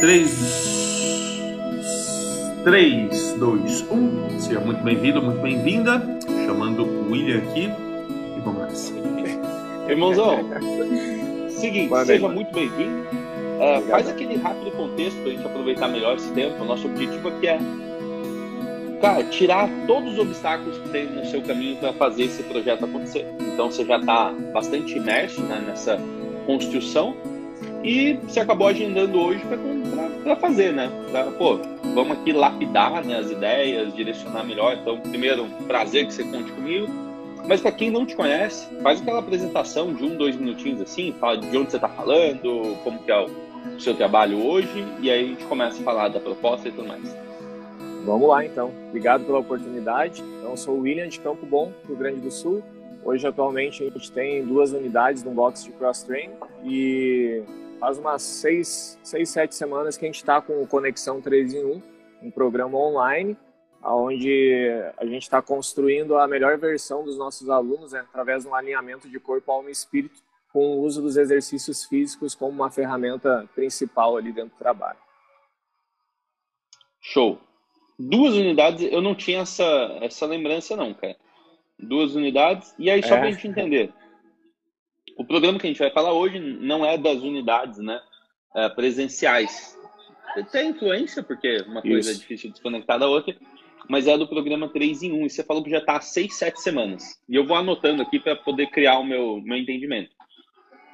[0.00, 0.30] 3,
[2.64, 4.40] 3, 2, 1.
[4.40, 6.02] Seja muito bem-vindo, muito bem-vinda.
[6.44, 7.70] Chamando o William aqui.
[8.36, 8.92] E vamos nessa.
[9.88, 10.50] Irmãozão,
[11.48, 13.06] seguinte, seja muito bem-vindo.
[13.58, 16.62] É, faz aquele rápido contexto para a gente aproveitar melhor esse tempo.
[16.62, 17.58] O nosso objetivo aqui é
[19.00, 23.26] cara, tirar todos os obstáculos que tem no seu caminho para fazer esse projeto acontecer.
[23.40, 25.98] Então você já está bastante imerso né, nessa
[26.44, 27.16] construção
[27.86, 29.40] e você acabou agendando hoje
[30.24, 30.90] para fazer, né?
[31.12, 31.60] Pra, pô,
[31.94, 34.76] vamos aqui lapidar né, as ideias, direcionar melhor.
[34.76, 36.88] Então, primeiro, prazer que você conte comigo.
[37.46, 41.38] Mas para quem não te conhece, faz aquela apresentação de um, dois minutinhos assim, fala
[41.38, 43.30] de onde você está falando, como que é o
[43.78, 47.16] seu trabalho hoje, e aí a gente começa a falar da proposta e tudo mais.
[48.04, 48.72] Vamos lá então.
[48.88, 50.24] Obrigado pela oportunidade.
[50.38, 52.64] Então, eu sou o William de Campo Bom, Rio Grande do Sul.
[53.04, 56.30] Hoje, atualmente, a gente tem duas unidades no box de cross-train
[56.64, 57.44] e
[57.78, 61.64] faz umas seis, seis, sete semanas que a gente está com o Conexão 3 em
[61.64, 61.82] 1,
[62.22, 63.36] um programa online,
[63.82, 68.54] onde a gente está construindo a melhor versão dos nossos alunos né, através de um
[68.54, 70.20] alinhamento de corpo, alma e espírito,
[70.52, 74.98] com o uso dos exercícios físicos como uma ferramenta principal ali dentro do trabalho.
[77.00, 77.38] Show.
[77.98, 79.64] Duas unidades, eu não tinha essa,
[80.00, 81.16] essa lembrança não, cara.
[81.78, 82.74] Duas unidades.
[82.78, 83.18] E aí, só é.
[83.18, 83.92] para a gente entender,
[85.16, 88.00] o programa que a gente vai falar hoje não é das unidades né,
[88.54, 89.76] é, presenciais.
[90.52, 92.10] Tem influência, porque uma coisa Isso.
[92.10, 93.34] é difícil de desconectar da outra,
[93.88, 95.26] mas é do programa 3 em 1.
[95.26, 97.18] E você falou que já está há 6, 7 semanas.
[97.28, 100.10] E eu vou anotando aqui para poder criar o meu, meu entendimento.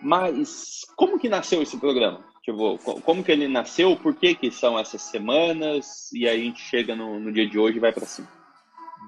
[0.01, 2.25] Mas como que nasceu esse programa?
[2.43, 3.97] Tipo, como que ele nasceu?
[3.97, 6.13] Por que, que são essas semanas?
[6.13, 8.29] E aí a gente chega no, no dia de hoje e vai para cima.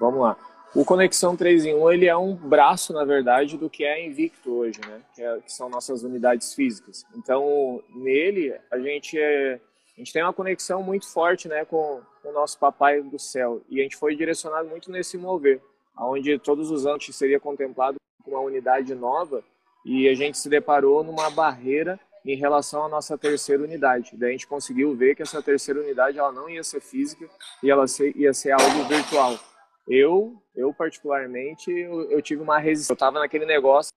[0.00, 0.36] Vamos lá.
[0.74, 4.52] O Conexão 3 em 1 ele é um braço, na verdade, do que é Invicto
[4.52, 5.02] hoje, né?
[5.14, 7.06] Que, é, que são nossas unidades físicas.
[7.14, 9.60] Então, nele, a gente, é,
[9.96, 13.62] a gente tem uma conexão muito forte né, com, com o nosso Papai do Céu.
[13.70, 15.62] E a gente foi direcionado muito nesse mover,
[15.96, 19.44] onde todos os anos seria contemplado com uma unidade nova
[19.86, 24.16] e a gente se deparou numa barreira em relação à nossa terceira unidade.
[24.16, 27.28] Daí a gente conseguiu ver que essa terceira unidade ela não ia ser física
[27.62, 27.84] e ela
[28.16, 29.38] ia ser algo virtual.
[29.86, 32.92] Eu, eu particularmente, eu, eu tive uma resistência.
[32.92, 33.90] Eu estava naquele negócio,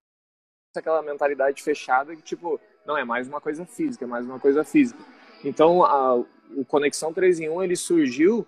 [0.75, 4.63] aquela mentalidade fechada que, tipo, não é mais uma coisa física, é mais uma coisa
[4.63, 4.99] física.
[5.43, 8.45] Então, a, o Conexão 3 em 1, ele surgiu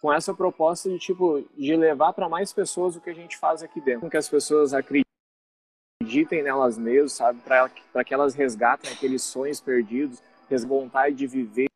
[0.00, 3.62] com essa proposta de, tipo, de levar para mais pessoas o que a gente faz
[3.62, 4.08] aqui dentro.
[4.08, 7.40] Que as pessoas acreditem nelas mesmas, sabe?
[7.40, 10.22] Para que elas resgatem aqueles sonhos perdidos,
[10.66, 11.68] vontade de viver,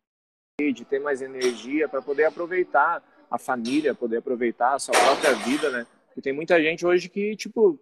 [0.60, 3.02] de ter mais energia, para poder aproveitar
[3.34, 5.86] a família, poder aproveitar a sua própria vida, né?
[6.16, 7.78] E tem muita gente hoje que, tipo,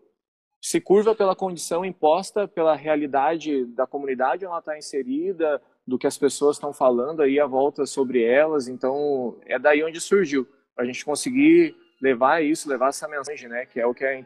[0.61, 6.07] se curva pela condição imposta pela realidade da comunidade onde ela está inserida, do que
[6.07, 8.69] as pessoas estão falando aí à volta sobre elas.
[8.69, 10.47] Então, é daí onde surgiu,
[10.77, 13.67] a gente conseguir levar isso, levar essa mensagem, né?
[13.67, 14.25] Que é o que a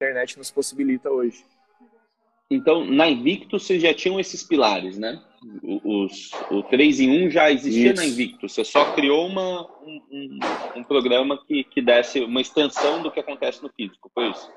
[0.00, 1.44] internet nos possibilita hoje.
[2.50, 5.22] Então, na Invictus, vocês já tinham esses pilares, né?
[5.62, 8.02] Os, o 3 em 1 já existia isso.
[8.02, 8.54] na Invictus.
[8.54, 10.38] Você só criou uma, um, um,
[10.76, 14.50] um, programa que, que desse uma extensão do que acontece no físico, foi isso?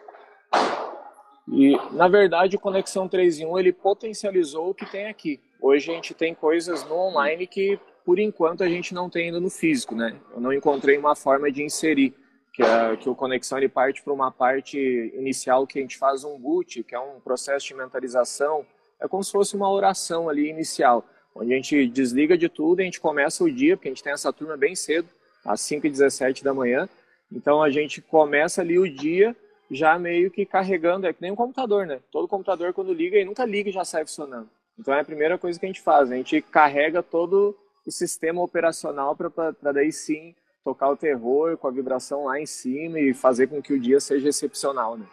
[1.52, 5.40] E, na verdade, o Conexão 3 em 1 ele potencializou o que tem aqui.
[5.62, 9.40] Hoje a gente tem coisas no online que, por enquanto, a gente não tem ainda
[9.40, 10.16] no físico, né?
[10.34, 12.14] Eu não encontrei uma forma de inserir
[12.54, 14.78] que, é, que o Conexão ele parte para uma parte
[15.16, 18.66] inicial que a gente faz um boot, que é um processo de mentalização,
[19.00, 22.84] é como se fosse uma oração ali inicial, onde a gente desliga de tudo e
[22.84, 25.08] a gente começa o dia, porque a gente tem essa turma bem cedo,
[25.46, 26.90] às 5h17 da manhã,
[27.32, 29.36] então a gente começa ali o dia
[29.72, 32.00] já meio que carregando, é que nem um computador, né?
[32.12, 34.50] Todo computador quando liga, ele nunca liga e já sai funcionando.
[34.78, 37.56] Então é a primeira coisa que a gente faz, a gente carrega todo
[37.86, 43.00] o sistema operacional para daí sim tocar o terror com a vibração lá em cima
[43.00, 45.06] e fazer com que o dia seja excepcional, né?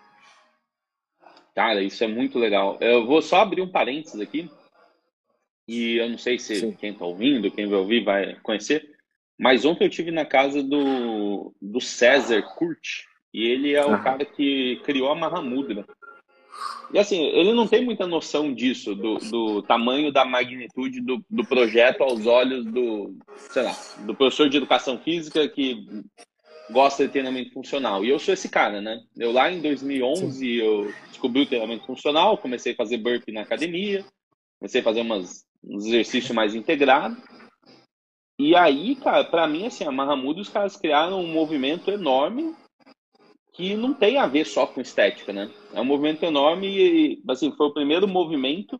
[1.57, 2.77] Cara, isso é muito legal.
[2.83, 4.51] Eu vou só abrir um parênteses aqui.
[5.67, 6.73] E eu não sei se Sim.
[6.73, 8.87] quem está ouvindo, quem vai ouvir vai conhecer.
[9.39, 13.05] Mas ontem eu tive na casa do, do César Kurt.
[13.33, 13.99] E ele é o ah.
[13.99, 15.87] cara que criou a Mahamudra.
[16.93, 21.45] E assim, ele não tem muita noção disso, do, do tamanho da magnitude do, do
[21.45, 23.17] projeto aos olhos do,
[23.51, 25.85] sei lá, do professor de educação física que
[26.71, 28.05] gosta de treinamento funcional.
[28.05, 29.01] E eu sou esse cara, né?
[29.17, 30.47] Eu lá em 2011 Sim.
[30.47, 34.05] eu descobri o treinamento funcional, comecei a fazer burpee na academia,
[34.59, 37.19] comecei a fazer umas, uns exercícios mais integrados.
[38.39, 42.55] E aí, cara, para mim, assim, a Mahamudra, os caras criaram um movimento enorme
[43.53, 45.51] que não tem a ver só com estética, né?
[45.73, 48.79] É um movimento enorme e, assim, foi o primeiro movimento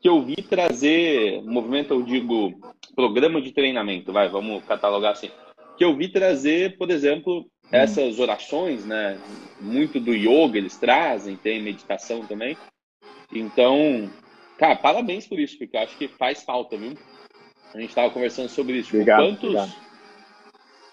[0.00, 2.58] que eu vi trazer, movimento eu digo,
[2.94, 5.30] programa de treinamento, vai, vamos catalogar assim,
[5.76, 7.68] que eu vi trazer, por exemplo, hum.
[7.70, 9.18] essas orações, né?
[9.60, 12.56] Muito do yoga eles trazem, tem meditação também.
[13.32, 14.10] Então,
[14.58, 16.94] cara, parabéns por isso, porque eu acho que faz falta, viu?
[17.74, 18.94] A gente estava conversando sobre isso.
[18.94, 19.74] Obrigado, quantos, obrigado.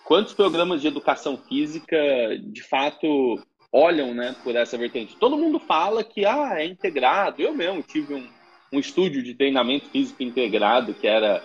[0.04, 1.98] quantos programas de educação física,
[2.42, 3.42] de fato,
[3.72, 5.16] olham né, por essa vertente?
[5.16, 7.42] Todo mundo fala que ah, é integrado.
[7.42, 8.28] Eu mesmo tive um,
[8.72, 11.44] um estúdio de treinamento físico integrado que era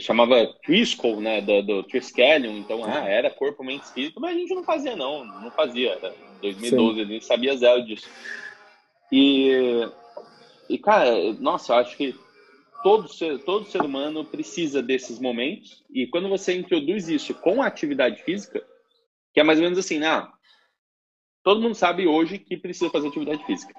[0.00, 4.54] chamava Triskel, né, do, do Triskelion, então ah, era corpo, mente, espírito, mas a gente
[4.54, 5.92] não fazia não, não fazia.
[5.92, 7.02] Era 2012 Sim.
[7.02, 8.08] a gente sabia zero disso.
[9.10, 9.88] E,
[10.68, 12.14] e cara, nossa, eu acho que
[12.82, 15.84] todo ser, todo ser humano precisa desses momentos.
[15.90, 18.64] E quando você introduz isso com a atividade física,
[19.32, 20.32] que é mais ou menos assim, ah,
[21.42, 23.74] todo mundo sabe hoje que precisa fazer atividade física.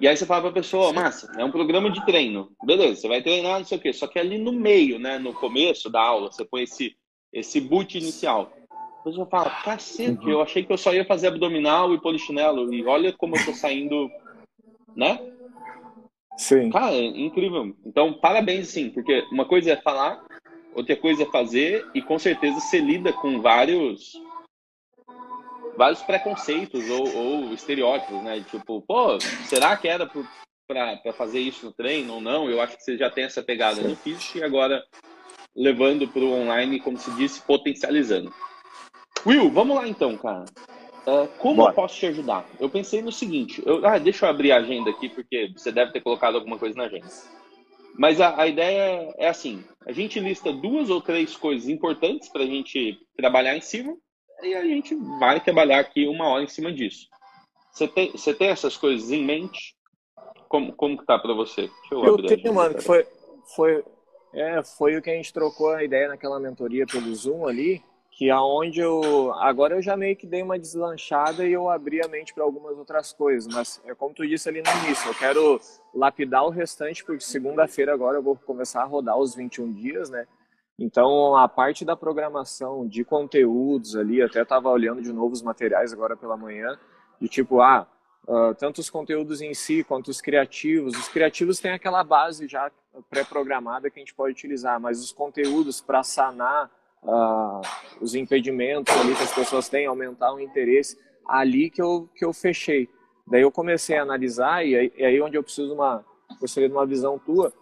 [0.00, 2.50] E aí você fala para a pessoa, massa, é um programa de treino.
[2.64, 3.92] Beleza, você vai treinar, não sei o quê.
[3.92, 6.96] Só que ali no meio, né, no começo da aula, você põe esse,
[7.32, 8.52] esse boot inicial.
[9.00, 12.72] A pessoa fala, cacete, eu achei que eu só ia fazer abdominal e polichinelo.
[12.72, 14.10] E olha como eu tô saindo,
[14.96, 15.20] né?
[16.36, 16.70] Sim.
[16.70, 17.74] Cara, é incrível.
[17.84, 20.24] Então, parabéns, sim, porque uma coisa é falar,
[20.74, 24.12] outra coisa é fazer, e com certeza você lida com vários
[25.76, 28.44] vários preconceitos ou, ou estereótipos, né?
[28.50, 30.08] Tipo, pô, será que era
[30.66, 32.48] para fazer isso no treino ou não?
[32.48, 33.88] Eu acho que você já tem essa pegada sim.
[33.88, 34.82] no físico e agora
[35.54, 38.32] levando para o online, como se disse, potencializando.
[39.26, 40.44] Will, vamos lá então, cara.
[41.06, 41.70] Uh, como Bora.
[41.70, 42.46] eu posso te ajudar?
[42.58, 45.92] Eu pensei no seguinte, eu, ah, deixa eu abrir a agenda aqui, porque você deve
[45.92, 47.06] ter colocado alguma coisa na agenda.
[47.96, 52.42] Mas a, a ideia é assim, a gente lista duas ou três coisas importantes para
[52.42, 53.94] a gente trabalhar em cima,
[54.44, 57.08] e a gente vai trabalhar aqui uma hora em cima disso.
[57.72, 59.74] Você tem, você tem essas coisas em mente?
[60.48, 61.62] Como, como que tá para você?
[61.62, 63.04] Deixa eu, eu tenho, mano, que foi,
[63.56, 63.84] foi,
[64.32, 67.82] é, foi o que a gente trocou a ideia naquela mentoria pelo Zoom ali,
[68.12, 72.06] que aonde eu agora eu já meio que dei uma deslanchada e eu abri a
[72.06, 75.60] mente para algumas outras coisas, mas é como tu disse ali no início, eu quero
[75.92, 80.28] lapidar o restante porque segunda-feira agora eu vou começar a rodar os 21 dias, né?
[80.78, 85.92] Então a parte da programação de conteúdos ali, até estava olhando de novo os materiais
[85.92, 86.78] agora pela manhã,
[87.20, 87.86] de tipo, ah,
[88.26, 90.96] uh, tanto os conteúdos em si quanto os criativos.
[90.96, 92.70] Os criativos têm aquela base já
[93.08, 96.70] pré-programada que a gente pode utilizar, mas os conteúdos para sanar
[97.02, 97.60] uh,
[98.00, 102.32] os impedimentos ali que as pessoas têm, aumentar o interesse, ali que eu, que eu
[102.32, 102.88] fechei.
[103.26, 106.04] Daí eu comecei a analisar, e aí, e aí onde eu preciso uma,
[106.40, 107.52] gostaria de uma visão tua,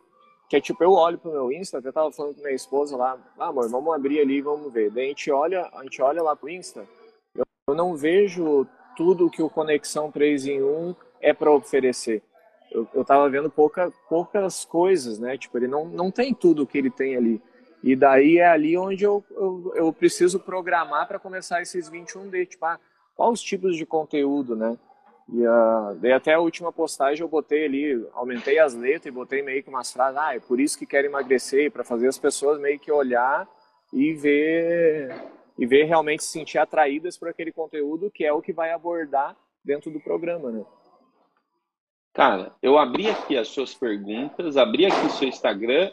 [0.53, 3.19] que é tipo, eu olho pro meu Insta, até tava falando com minha esposa lá,
[3.39, 4.91] ah, amor, vamos abrir ali e vamos ver.
[4.91, 6.87] Daí a gente olha, a gente olha lá pro Insta,
[7.35, 12.23] eu, eu não vejo tudo que o Conexão 3 em 1 é para oferecer.
[12.71, 15.39] Eu, eu tava vendo pouca, poucas coisas, né?
[15.39, 17.41] Tipo, ele não, não tem tudo que ele tem ali.
[17.83, 22.67] E daí é ali onde eu, eu, eu preciso programar para começar esses 21D, tipo,
[22.67, 22.79] ah,
[23.17, 24.77] quais os tipos de conteúdo, né?
[25.29, 29.43] E uh, daí até a última postagem eu botei ali, aumentei as letras e botei
[29.43, 32.61] meio que umas frases, ah, é por isso que quero emagrecer, para fazer as pessoas
[32.61, 33.49] meio que olhar
[33.93, 35.15] e ver
[35.59, 39.37] e ver realmente se sentir atraídas por aquele conteúdo que é o que vai abordar
[39.65, 40.65] dentro do programa, né?
[42.13, 45.91] Cara, eu abri aqui as suas perguntas, abri aqui o seu Instagram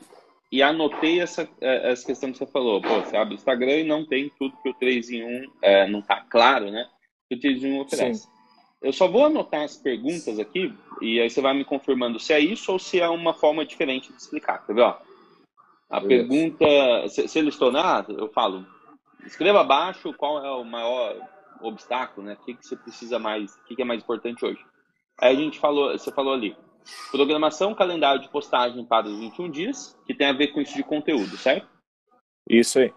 [0.52, 2.82] e anotei essa, é, essa questão que você falou.
[2.82, 5.88] Pô, você abre o Instagram e não tem tudo que o 3 em 1 é,
[5.88, 6.90] não tá claro, né?
[7.30, 8.24] Que o 3 em 1 oferece.
[8.24, 8.39] Sim.
[8.82, 12.40] Eu só vou anotar as perguntas aqui e aí você vai me confirmando se é
[12.40, 14.66] isso ou se é uma forma diferente de explicar.
[14.66, 14.82] Quer ver?
[14.82, 14.98] Ó?
[15.90, 16.66] A pergunta,
[17.10, 18.66] se, ele listou, ah, eu falo,
[19.26, 21.20] escreva abaixo qual é o maior
[21.62, 22.38] obstáculo, né?
[22.40, 24.64] O que, que você precisa mais, o que, que é mais importante hoje.
[25.20, 26.56] Aí a gente falou, você falou ali,
[27.12, 30.84] Programação, calendário de postagem para os 21 dias, que tem a ver com isso de
[30.84, 31.68] conteúdo, certo?
[32.48, 32.94] Isso aí.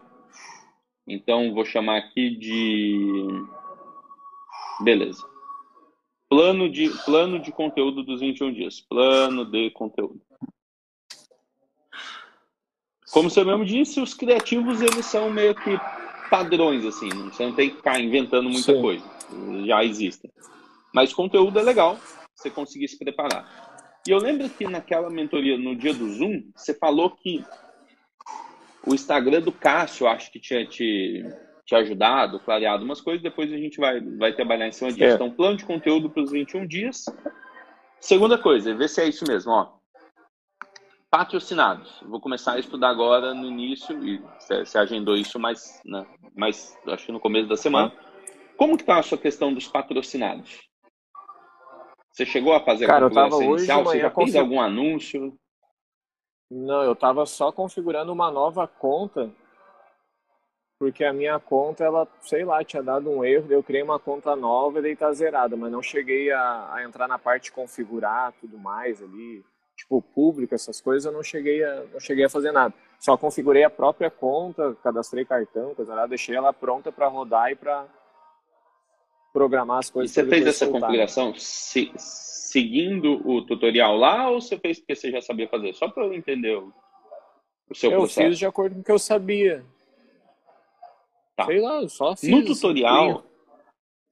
[1.07, 3.27] Então, vou chamar aqui de.
[4.81, 5.23] Beleza.
[6.33, 8.81] Plano de, plano de conteúdo dos 21 dias.
[8.81, 10.19] Plano de conteúdo.
[13.11, 15.79] Como você mesmo disse, os criativos eles são meio que
[16.31, 17.11] padrões, assim.
[17.25, 18.81] Você não tem que ficar inventando muita Sim.
[18.81, 19.05] coisa.
[19.67, 20.33] Já existem.
[20.95, 22.01] Mas conteúdo é legal
[22.35, 24.01] você conseguir se preparar.
[24.09, 27.45] E eu lembro que naquela mentoria, no dia do Zoom, você falou que
[28.87, 31.27] o Instagram do Cássio, acho que tinha te,
[31.73, 35.05] te ajudado, clareado umas coisas, depois a gente vai, vai trabalhar em cima disso.
[35.05, 35.15] É.
[35.15, 37.07] Então, plano de conteúdo para os 21 dias.
[37.99, 39.73] Segunda coisa, ver se é isso mesmo, ó.
[41.11, 42.03] Patrocinados.
[42.07, 47.07] Vou começar a estudar agora no início, e você agendou isso mais, né, mais, acho
[47.07, 47.93] que no começo da semana.
[48.57, 50.61] Como que tá a sua questão dos patrocinados?
[52.11, 53.85] Você chegou a fazer Cara, a configuração inicial?
[53.85, 55.35] Você já fez algum anúncio?
[56.51, 59.35] Não, eu estava só configurando uma nova conta,
[60.83, 64.35] porque a minha conta, ela, sei lá, tinha dado um erro, eu criei uma conta
[64.35, 68.35] nova e daí tá zerada, mas não cheguei a, a entrar na parte de configurar
[68.41, 69.45] tudo mais ali,
[69.77, 72.75] tipo, público, essas coisas, eu não cheguei a, não cheguei a fazer nada.
[72.99, 77.55] Só configurei a própria conta, cadastrei cartão, coisa lá, deixei ela pronta para rodar e
[77.55, 77.87] para
[79.33, 80.11] programar as coisas.
[80.11, 80.81] E você fez essa soltar.
[80.81, 85.75] configuração se, seguindo o tutorial lá ou você fez porque você já sabia fazer?
[85.75, 86.73] Só para eu entender o,
[87.71, 88.21] o seu eu processo.
[88.21, 89.65] Eu fiz de acordo com o que eu sabia.
[91.37, 91.47] Tá.
[91.47, 92.31] Sei lá, só fiz.
[92.31, 93.25] No tutorial,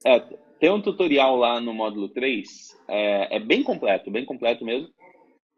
[0.05, 0.19] é,
[0.59, 4.89] tem um tutorial lá no módulo 3, é, é bem completo, bem completo mesmo.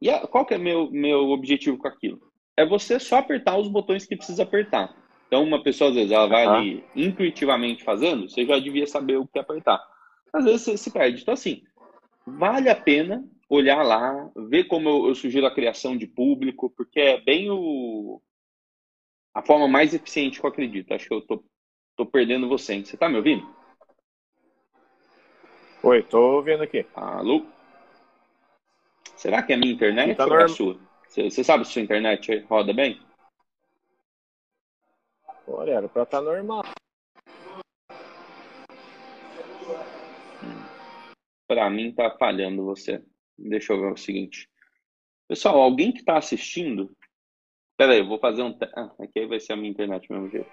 [0.01, 2.20] E a, qual que é meu meu objetivo com aquilo?
[2.58, 4.96] É você só apertar os botões que precisa apertar.
[5.27, 6.53] Então, uma pessoa, às vezes, ela vai uhum.
[6.53, 9.84] ali intuitivamente fazendo, você já devia saber o que apertar.
[10.32, 11.24] Às vezes, você se perde.
[11.24, 11.63] Então, assim,
[12.25, 17.00] vale a pena olhar lá, ver como eu, eu sugiro a criação de público, porque
[17.00, 18.22] é bem o
[19.34, 20.94] a forma mais eficiente que eu acredito.
[20.94, 21.44] Acho que eu tô,
[21.96, 22.74] tô perdendo você.
[22.74, 22.86] Hein?
[22.86, 23.48] Você tá me ouvindo?
[25.82, 26.86] Oi, tô ouvindo aqui.
[26.94, 27.46] Alô?
[29.18, 30.80] Será que é a minha internet tá ou é a sua?
[31.08, 33.02] Você, sabe se sua internet roda bem?
[35.48, 36.63] Olha, era pra estar tá normal.
[41.48, 43.04] Para mim tá falhando você.
[43.38, 44.50] Deixa eu ver o seguinte.
[45.28, 46.96] Pessoal, alguém que está assistindo.
[47.77, 48.58] Pera aí, eu vou fazer um.
[48.75, 50.50] Ah, aqui vai ser a minha internet do mesmo jeito.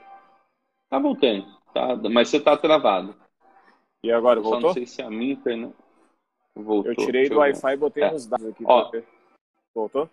[0.89, 1.97] Tá voltando, tá?
[2.11, 3.15] Mas você tá travado.
[4.03, 4.61] E agora, voltou?
[4.61, 5.75] Só não sei se é a minha internet.
[6.55, 6.93] Voltou.
[6.93, 8.11] Eu tirei do Wi-Fi e botei é.
[8.11, 8.65] nos dados aqui.
[8.67, 8.91] Ó,
[9.75, 10.11] voltou?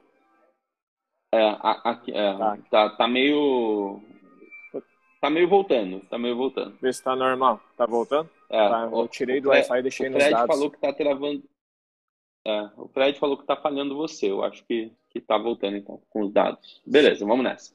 [1.34, 2.58] É, aqui, é, tá.
[2.70, 4.02] tá, tá meio
[5.20, 6.78] Tá meio voltando, tá meio voltando.
[6.80, 7.60] Vê se tá normal.
[7.76, 8.30] Tá voltando?
[8.50, 10.34] É, tá, eu tirei do Wi-Fi e deixei nos dados.
[10.34, 11.44] O Fred falou que tá travando.
[12.48, 14.32] É, o Fred falou que tá falhando você.
[14.32, 16.82] Eu acho que, que tá voltando então com os dados.
[16.86, 17.74] Beleza, vamos nessa.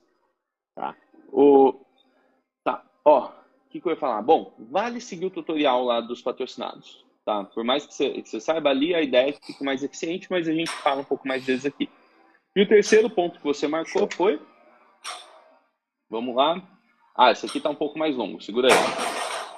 [0.75, 0.97] Tá.
[1.31, 1.79] O...
[2.64, 3.26] Tá, ó.
[3.26, 3.33] O
[3.69, 4.23] que, que eu ia falar?
[4.23, 7.05] Bom, vale seguir o tutorial lá dos patrocinados.
[7.23, 7.45] Tá?
[7.45, 10.26] Por mais que você, que você saiba ali, a ideia é que fique mais eficiente,
[10.31, 11.88] mas a gente fala um pouco mais vezes aqui.
[12.57, 14.41] E o terceiro ponto que você marcou foi.
[16.09, 16.67] Vamos lá.
[17.14, 19.12] Ah, esse aqui está um pouco mais longo, segura aí.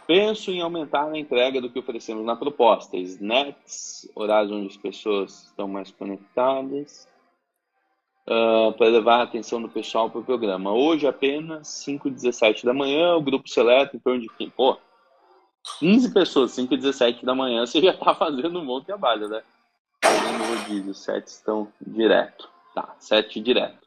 [0.07, 2.97] Penso em aumentar a entrega do que oferecemos na proposta.
[2.97, 7.09] Snacks, horários onde as pessoas estão mais conectadas,
[8.27, 10.73] uh, para levar a atenção do pessoal para o programa.
[10.73, 14.51] Hoje apenas 5 h 17 da manhã, o grupo seleto em torno de 15.
[14.51, 14.77] Pô,
[15.79, 19.43] 15 pessoas, 5 h 17 da manhã, você já está fazendo um bom trabalho, né?
[20.03, 22.49] Fazendo rodízio, 7 estão direto.
[22.75, 23.85] Tá, 7 direto.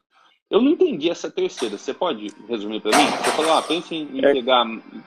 [0.50, 1.76] Eu não entendi essa terceira.
[1.76, 3.04] Você pode resumir para mim?
[3.04, 4.18] Você falou, ah, pense em é.
[4.18, 4.66] entregar,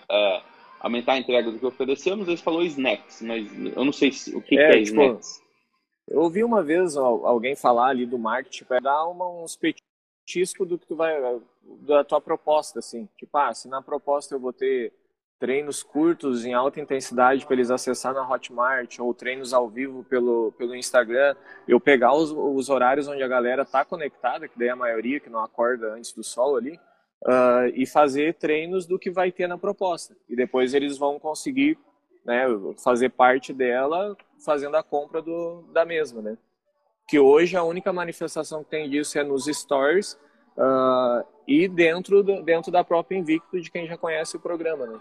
[0.10, 0.42] é,
[0.82, 2.26] aumentar a entrega do que oferecemos.
[2.26, 5.42] Você falou snacks, mas eu não sei se, o que é, que é tipo, snacks.
[6.08, 10.78] Eu ouvi uma vez alguém falar ali do marketing para dar uma, uns petiscos do
[10.78, 11.14] que tu vai
[11.82, 13.08] da tua proposta, assim.
[13.18, 14.92] Tipo, ah, se na proposta eu vou ter
[15.40, 20.52] treinos curtos em alta intensidade para eles acessar na Hotmart ou treinos ao vivo pelo,
[20.52, 21.36] pelo Instagram,
[21.68, 25.20] eu pegar os, os horários onde a galera tá conectada, que daí é a maioria
[25.20, 26.80] que não acorda antes do sol ali,
[27.24, 30.16] uh, e fazer treinos do que vai ter na proposta.
[30.30, 31.78] E depois eles vão conseguir
[32.26, 32.46] né,
[32.84, 36.38] fazer parte dela fazendo a compra do, da mesma, né?
[37.08, 40.14] Que hoje a única manifestação que tem disso é nos stores
[40.58, 45.00] uh, e dentro, do, dentro da própria Invicto de quem já conhece o programa, né?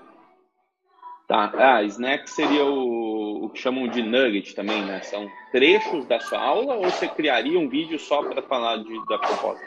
[1.29, 1.53] Tá.
[1.55, 5.01] Ah, snack seria o, o que chamam de nugget também, né?
[5.03, 9.17] São trechos da sua aula ou você criaria um vídeo só para falar de, da
[9.17, 9.65] proposta?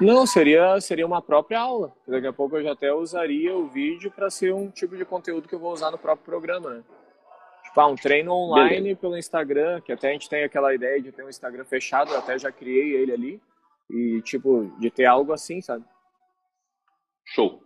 [0.00, 1.92] Não, seria, seria uma própria aula.
[2.06, 5.48] Daqui a pouco eu já até usaria o vídeo para ser um tipo de conteúdo
[5.48, 6.84] que eu vou usar no próprio programa, né?
[7.64, 9.00] Tipo, ah, um treino online Beleza.
[9.00, 12.18] pelo Instagram, que até a gente tem aquela ideia de ter um Instagram fechado, eu
[12.18, 13.42] até já criei ele ali.
[13.90, 15.84] E, tipo, de ter algo assim, sabe?
[17.24, 17.62] Show.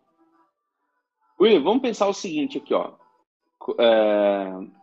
[1.40, 2.94] William, vamos pensar o seguinte aqui, ó.
[3.78, 4.82] É...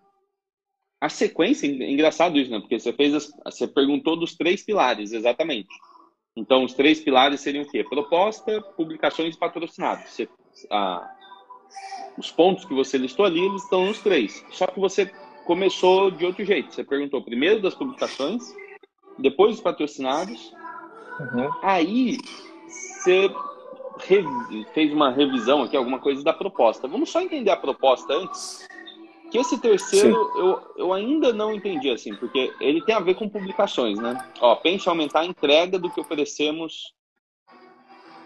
[1.01, 2.59] A sequência, engraçado isso, né?
[2.59, 3.31] Porque você fez, as...
[3.45, 5.69] você perguntou dos três pilares, exatamente.
[6.35, 7.83] Então, os três pilares seriam o quê?
[7.83, 10.09] Proposta, publicações e patrocinados.
[10.11, 10.29] Você...
[10.71, 11.15] Ah...
[12.17, 14.43] Os pontos que você listou ali, eles estão nos três.
[14.49, 15.05] Só que você
[15.45, 16.73] começou de outro jeito.
[16.73, 18.43] Você perguntou primeiro das publicações,
[19.17, 20.51] depois dos patrocinados.
[21.19, 21.49] Uhum.
[21.61, 22.17] Aí,
[22.67, 23.29] você
[24.73, 26.87] fez uma revisão aqui, alguma coisa da proposta.
[26.87, 28.67] Vamos só entender a proposta antes.
[29.31, 33.29] Que esse terceiro eu, eu ainda não entendi, assim, porque ele tem a ver com
[33.29, 34.17] publicações, né?
[34.41, 36.95] Ó, pense em aumentar a entrega do que oferecemos.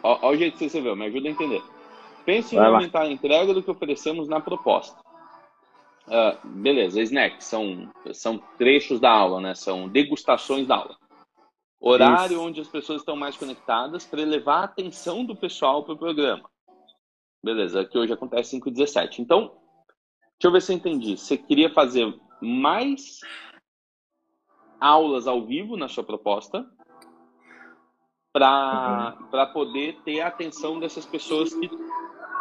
[0.01, 1.61] Ó, ó o jeito que você viu, me ajuda a entender.
[2.25, 4.97] Pense em aumentar a entrega do que oferecemos na proposta.
[6.07, 9.55] Uh, beleza, snacks são, são trechos da aula, né?
[9.55, 10.95] São degustações da aula.
[11.79, 12.41] Horário Isso.
[12.41, 16.49] onde as pessoas estão mais conectadas para elevar a atenção do pessoal para o programa.
[17.43, 19.21] Beleza, aqui hoje acontece 5 e 17.
[19.21, 19.51] Então,
[20.43, 21.17] deixa eu ver se eu entendi.
[21.17, 23.21] Você queria fazer mais
[24.79, 26.65] aulas ao vivo na sua proposta
[28.33, 29.53] para uhum.
[29.53, 31.69] poder ter a atenção dessas pessoas que,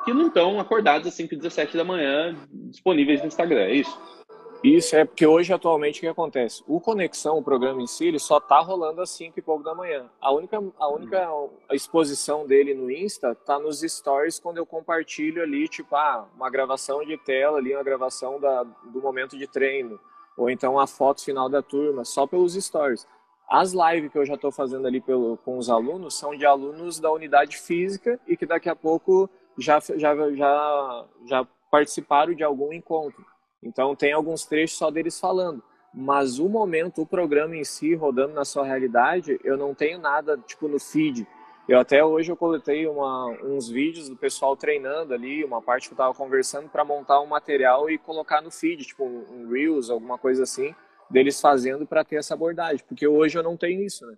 [0.05, 4.22] que não estão acordadas às 5 e 17 da manhã disponíveis no Instagram, é isso?
[4.63, 6.63] Isso é porque hoje, atualmente, o que acontece?
[6.69, 9.75] O Conexão, o programa em si, ele só tá rolando às 5 e pouco da
[9.75, 10.09] manhã.
[10.21, 11.29] A única, a única
[11.73, 17.05] exposição dele no Insta tá nos stories quando eu compartilho ali, tipo, ah, uma gravação
[17.05, 19.99] de tela ali, uma gravação da, do momento de treino,
[20.37, 23.05] ou então a foto final da turma, só pelos stories.
[23.51, 27.01] As lives que eu já estou fazendo ali pelo, com os alunos são de alunos
[27.01, 29.29] da unidade física e que daqui a pouco
[29.59, 33.32] já, já, já, já participaram de algum encontro.
[33.63, 35.63] Então tem alguns trechos só deles falando.
[35.95, 40.39] Mas o momento, o programa em si, rodando na sua realidade, eu não tenho nada
[40.39, 41.27] tipo no feed.
[41.69, 45.93] Eu até hoje eu coletei uma, uns vídeos do pessoal treinando ali, uma parte que
[45.93, 49.89] eu estava conversando para montar um material e colocar no feed, tipo um, um Reels,
[49.89, 50.75] alguma coisa assim,
[51.09, 54.17] deles fazendo para ter essa abordagem, porque hoje eu não tenho isso, né?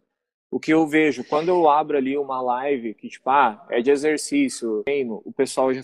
[0.51, 3.91] O que eu vejo, quando eu abro ali uma live que, tipo, ah, é de
[3.91, 5.83] exercício, treino, o pessoal já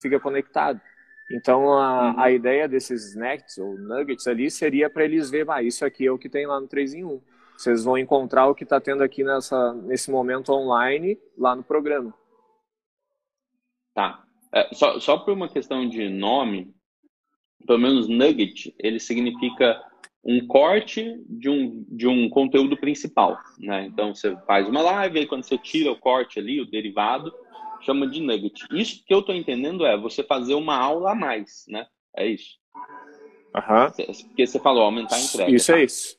[0.00, 0.80] fica conectado.
[1.30, 2.20] Então, a, uhum.
[2.20, 6.12] a ideia desses snacks ou nuggets ali seria para eles verem, ah, isso aqui é
[6.12, 7.20] o que tem lá no 3 em 1.
[7.56, 12.14] Vocês vão encontrar o que está tendo aqui nessa, nesse momento online lá no programa.
[13.94, 14.22] Tá.
[14.52, 16.72] É, só, só por uma questão de nome,
[17.66, 19.82] pelo menos nugget, ele significa
[20.22, 23.86] um corte de um, de um conteúdo principal, né?
[23.86, 27.32] Então, você faz uma live, aí quando você tira o corte ali, o derivado,
[27.86, 28.66] chama de nugget.
[28.72, 31.86] Isso que eu estou entendendo é você fazer uma aula a mais, né?
[32.16, 32.58] É isso.
[33.54, 34.14] Uhum.
[34.28, 35.50] Porque você falou aumentar a entrega.
[35.50, 35.78] Isso tá?
[35.78, 36.18] é isso.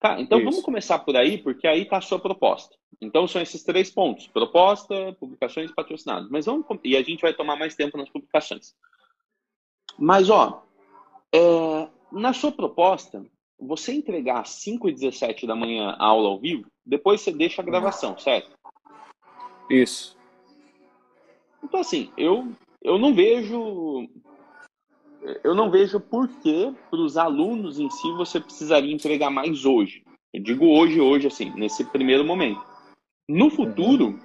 [0.00, 0.50] Tá, então isso.
[0.50, 2.76] vamos começar por aí, porque aí está a sua proposta.
[3.00, 6.28] Então são esses três pontos: proposta, publicações e patrocinados.
[6.28, 8.74] Mas vamos e a gente vai tomar mais tempo nas publicações.
[9.98, 10.64] Mas ó,
[11.32, 13.24] é, na sua proposta,
[13.58, 17.62] você entregar às 5 e 17 da manhã a aula ao vivo, depois você deixa
[17.62, 18.50] a gravação, certo?
[19.70, 20.16] Isso.
[21.62, 24.08] Então, assim, eu, eu não vejo.
[25.44, 30.02] Eu não vejo por que para os alunos em si você precisaria entregar mais hoje.
[30.32, 32.60] Eu digo hoje, hoje, assim, nesse primeiro momento.
[33.28, 34.18] No futuro,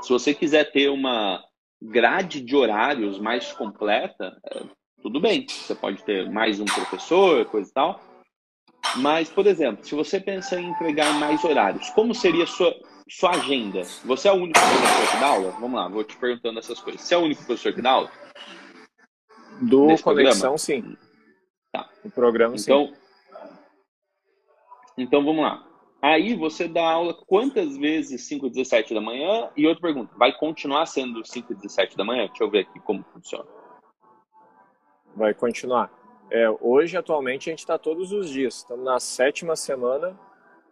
[0.00, 1.42] se você quiser ter uma
[1.80, 4.62] grade de horários mais completa, é,
[5.00, 5.46] tudo bem.
[5.48, 8.00] Você pode ter mais um professor, coisa e tal.
[8.96, 12.74] Mas, por exemplo, se você pensa em entregar mais horários, como seria sua,
[13.12, 13.82] sua agenda.
[14.04, 15.50] Você é o único professor que dá aula?
[15.52, 17.02] Vamos lá, vou te perguntando essas coisas.
[17.02, 18.10] Você é o único professor que dá aula?
[19.60, 20.58] Do Nesse Conexão, programa?
[20.58, 20.96] sim.
[21.70, 21.90] Tá.
[22.02, 22.94] O programa, então, sim.
[24.96, 25.66] Então, vamos lá.
[26.00, 29.50] Aí você dá aula quantas vezes 5 e 17 da manhã?
[29.56, 32.26] E outra pergunta, vai continuar sendo 5 e 17 da manhã?
[32.26, 33.48] Deixa eu ver aqui como funciona.
[35.14, 35.92] Vai continuar.
[36.30, 38.56] É, hoje, atualmente, a gente está todos os dias.
[38.56, 40.18] Estamos na sétima semana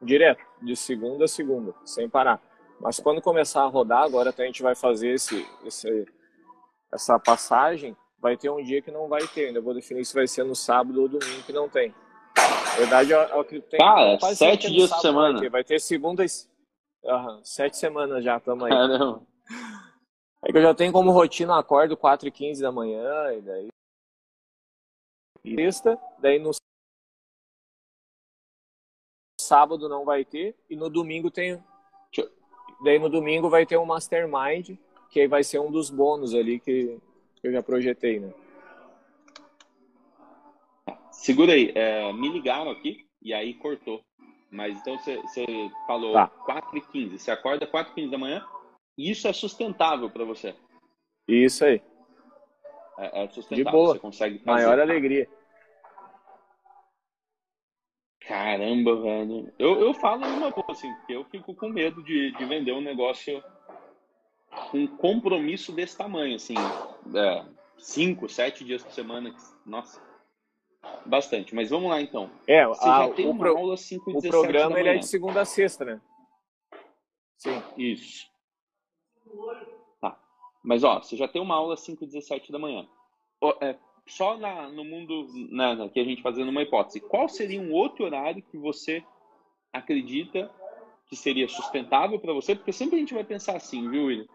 [0.03, 2.41] direto, de segunda a segunda, sem parar.
[2.81, 6.07] Mas quando começar a rodar, agora até a gente vai fazer esse, esse,
[6.91, 9.49] essa passagem, vai ter um dia que não vai ter.
[9.49, 11.95] Ainda vou definir se vai ser no sábado ou domingo que não tem.
[12.37, 13.79] Na verdade, é o que tem.
[13.79, 15.33] Cara, sete dias por semana.
[15.33, 18.71] Vai ter, vai ter segunda uhum, sete semanas já, tamo aí.
[18.71, 19.23] Caramba.
[20.43, 23.69] É que eu já tenho como rotina, acordo 4 e 15 da manhã, e daí.
[25.45, 26.51] Sexta, daí no
[29.51, 31.61] sábado não vai ter e no domingo tem
[32.85, 34.77] daí no domingo vai ter um mastermind
[35.11, 36.97] que aí vai ser um dos bônus ali que
[37.43, 38.33] eu já projetei, né?
[41.11, 44.01] Segura aí, é, me ligaram aqui e aí cortou.
[44.53, 45.19] Mas então você
[45.85, 46.29] falou tá.
[46.29, 48.47] 4 e 15 você acorda 4 e 15 da manhã
[48.97, 50.55] isso é sustentável para você?
[51.27, 51.83] Isso aí.
[52.99, 53.95] É, é sustentável, De boa.
[53.95, 54.65] você consegue fazer.
[54.65, 55.29] Maior alegria.
[58.31, 59.53] Caramba, velho.
[59.59, 62.81] Eu, eu falo uma boa, assim, porque eu fico com medo de, de vender um
[62.81, 63.43] negócio
[64.71, 66.55] com compromisso desse tamanho, assim.
[67.13, 67.45] É,
[67.77, 69.35] cinco, sete dias por semana.
[69.67, 70.01] Nossa.
[71.05, 71.57] Bastante.
[71.57, 72.31] Mas vamos lá, então.
[72.47, 75.09] É, Você a, já tem uma pro, aula 5 e O programa ele é de
[75.09, 76.01] segunda a sexta, né?
[77.37, 77.61] Sim.
[77.77, 78.31] Isso.
[80.01, 80.17] Tá.
[80.63, 82.87] Mas, ó, você já tem uma aula 5 e 17 da manhã.
[83.61, 83.77] É,
[84.13, 88.05] só na, no mundo né, que a gente fazendo uma hipótese, qual seria um outro
[88.05, 89.05] horário que você
[89.73, 90.51] acredita
[91.09, 92.55] que seria sustentável para você?
[92.55, 94.27] Porque sempre a gente vai pensar assim, viu, William?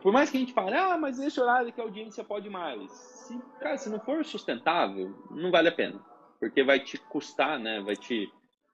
[0.00, 2.90] Por mais que a gente fale, ah, mas esse horário que a audiência pode mais.
[2.90, 6.00] Se, cara, se não for sustentável, não vale a pena.
[6.40, 7.80] Porque vai te custar, né?
[7.80, 8.32] Vai te.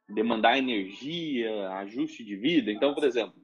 [0.08, 2.70] demandar energia, ajuste de vida.
[2.70, 3.34] Então, por exemplo,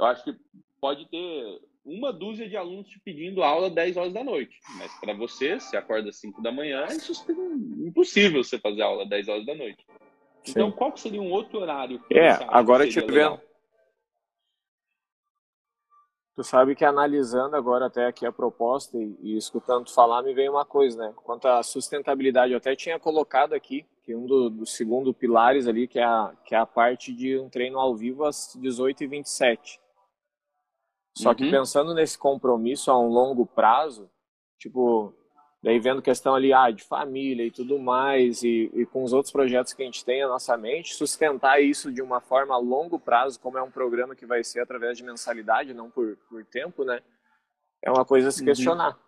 [0.00, 0.36] eu acho que
[0.80, 4.58] pode ter uma dúzia de alunos te pedindo aula 10 horas da noite.
[4.78, 9.28] Mas para você, se acorda às 5 da manhã, é impossível você fazer aula 10
[9.28, 9.84] horas da noite.
[10.48, 10.76] Então, Sim.
[10.76, 12.00] qual seria um outro horário?
[12.00, 13.40] Que é, agora te vendo.
[16.34, 20.52] Tu sabe que analisando agora até aqui a proposta e, e, escutando falar, me veio
[20.52, 21.12] uma coisa, né?
[21.16, 25.86] Quanto à sustentabilidade, eu até tinha colocado aqui que um dos do segundo pilares ali,
[25.86, 29.78] que é, a, que é a parte de um treino ao vivo às 18h27.
[31.16, 31.34] Só uhum.
[31.34, 34.10] que pensando nesse compromisso a um longo prazo,
[34.58, 35.14] tipo,
[35.62, 39.30] daí vendo questão ali ah, de família e tudo mais, e, e, com os outros
[39.30, 42.98] projetos que a gente tem na nossa mente, sustentar isso de uma forma a longo
[42.98, 46.84] prazo, como é um programa que vai ser através de mensalidade, não por, por tempo,
[46.84, 47.00] né?
[47.82, 48.46] É uma coisa a se uhum.
[48.46, 48.98] questionar.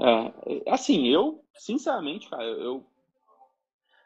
[0.00, 2.84] É, assim, eu, sinceramente, cara, eu,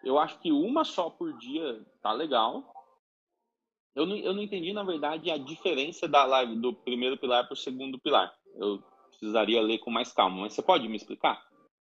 [0.05, 2.73] eu acho que uma só por dia tá legal.
[3.95, 7.55] Eu não, eu não entendi, na verdade, a diferença da live do primeiro pilar para
[7.55, 8.33] o segundo pilar.
[8.57, 11.43] Eu precisaria ler com mais calma, mas você pode me explicar?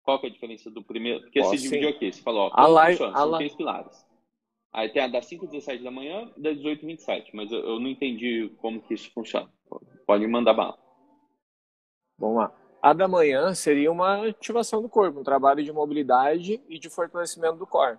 [0.03, 1.21] Qual que é a diferença do primeiro?
[1.21, 2.99] Porque Posso, você dividiu aqui, você falou, ó, a live?
[2.99, 4.05] São três pilares.
[4.73, 7.53] Aí tem a das 5 às 17 da manhã e das 18 às 27, mas
[7.53, 9.49] eu, eu não entendi como que isso funciona.
[10.07, 10.79] Pode me mandar bala.
[12.19, 12.55] Vamos lá.
[12.81, 17.57] A da manhã seria uma ativação do corpo, um trabalho de mobilidade e de fortalecimento
[17.57, 17.99] do core.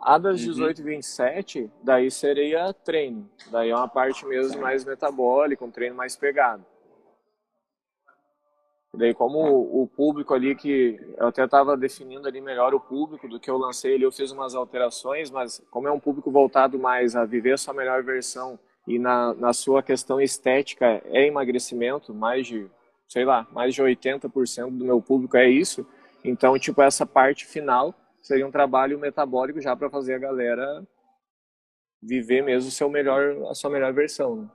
[0.00, 0.84] A das 18 uhum.
[0.84, 3.28] e 27, daí seria treino.
[3.50, 6.64] Daí é uma parte mesmo mais metabólica, um treino mais pegado.
[8.94, 9.38] Daí como
[9.82, 13.58] o público ali que eu até estava definindo ali melhor o público do que eu
[13.58, 17.52] lancei ali, eu fiz umas alterações, mas como é um público voltado mais a viver
[17.52, 22.70] a sua melhor versão e na, na sua questão estética é emagrecimento, mais de
[23.08, 25.86] sei lá, mais de 80% do meu público é isso.
[26.24, 27.94] Então, tipo, essa parte final
[28.26, 30.84] seria um trabalho metabólico já para fazer a galera
[32.02, 34.42] viver mesmo seu melhor, a sua melhor versão.
[34.42, 34.50] Né?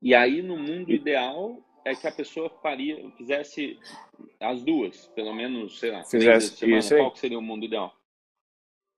[0.00, 3.78] E aí, no mundo ideal, é que a pessoa faria, fizesse
[4.40, 7.00] as duas, pelo menos, sei lá, fizesse semana, isso aí.
[7.00, 7.92] qual seria o mundo ideal?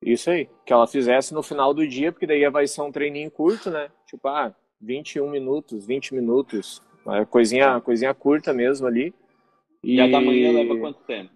[0.02, 3.30] Isso aí, que ela fizesse no final do dia, porque daí vai ser um treininho
[3.30, 3.90] curto, né?
[4.06, 9.14] Tipo, ah, 21 minutos, 20 minutos, uma coisinha, coisinha curta mesmo ali.
[9.82, 11.32] E, e a da manhã leva quanto tempo?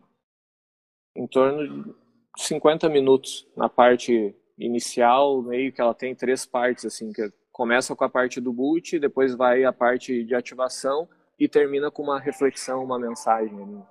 [1.17, 2.01] Em torno de
[2.37, 8.05] 50 minutos na parte inicial, meio que ela tem três partes, assim, que começa com
[8.05, 12.85] a parte do boot, depois vai a parte de ativação e termina com uma reflexão,
[12.85, 13.57] uma mensagem.
[13.61, 13.83] Ali.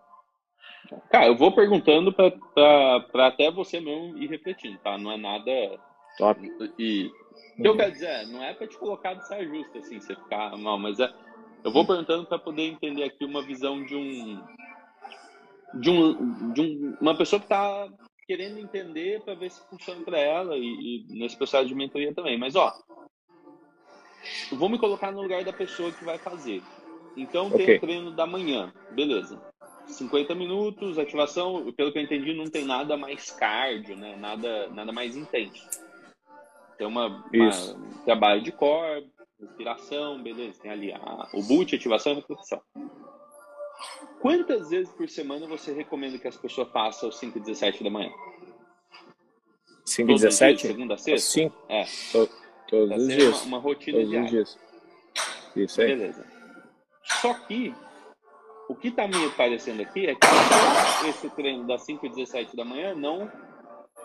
[1.10, 4.98] Cara, eu vou perguntando para até você mesmo ir refletindo, tá?
[4.98, 5.52] Não é nada.
[6.18, 6.40] Top.
[6.78, 7.12] E
[7.58, 10.00] o que eu quero dizer é, não é para te colocar de saia justa, assim,
[10.00, 11.12] você ficar mal, mas é
[11.64, 14.42] eu vou perguntando para poder entender aqui uma visão de um
[15.74, 17.88] de, um, de um, uma pessoa que está
[18.30, 20.62] querendo entender para ver se funciona para ela e,
[21.10, 22.38] e, nesse processo de mentoria também.
[22.38, 22.72] Mas ó,
[24.52, 26.62] vou me colocar no lugar da pessoa que vai fazer.
[27.18, 29.42] Então tem o treino da manhã, beleza?
[29.88, 34.16] 50 minutos, ativação, pelo que eu entendi, não tem nada mais cardio, né?
[34.16, 35.68] Nada, nada mais intenso.
[36.78, 37.50] Tem uma, uma
[38.06, 42.62] trabalho de core, respiração, beleza, tem ali a, o boot, ativação e repetição.
[44.20, 47.90] Quantas vezes por semana você recomenda que as pessoas façam às 5 e 17 da
[47.90, 48.12] manhã?
[49.86, 50.68] 5 e 17?
[50.68, 51.32] Segunda a sexta?
[51.32, 51.56] 5?
[51.70, 51.86] É.
[52.68, 53.42] Todos os dias.
[53.42, 54.26] Uma, uma rotina Todos diária.
[54.26, 54.60] Os dias.
[55.56, 55.88] Isso aí.
[55.88, 56.26] Beleza.
[57.04, 57.74] Só que
[58.70, 62.64] o que está me parecendo aqui é que esse treino das 5 e 17 da
[62.64, 63.32] manhã não,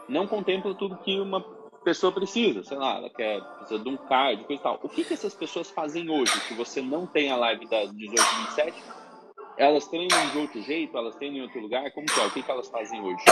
[0.09, 1.43] não contempla tudo que uma
[1.85, 4.81] pessoa precisa, sei lá, ela quer, precisa de um card, coisa e tal.
[4.83, 8.23] O que, que essas pessoas fazem hoje, que você não tem a live das 18
[8.23, 8.83] e 27?
[9.57, 12.27] Elas treinam de outro jeito, elas treinam em outro lugar, como que é?
[12.27, 13.25] O que, que elas fazem hoje?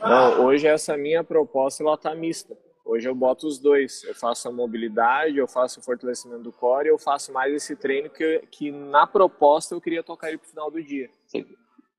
[0.00, 2.56] Não, hoje essa minha proposta, ela tá mista.
[2.84, 4.02] Hoje eu boto os dois.
[4.04, 8.08] Eu faço a mobilidade, eu faço o fortalecimento do core, eu faço mais esse treino
[8.08, 11.10] que, que na proposta eu queria tocar ele pro final do dia.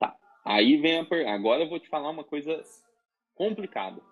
[0.00, 0.16] Tá.
[0.44, 1.28] Aí vem a per...
[1.28, 2.60] Agora eu vou te falar uma coisa
[3.34, 4.02] complicada.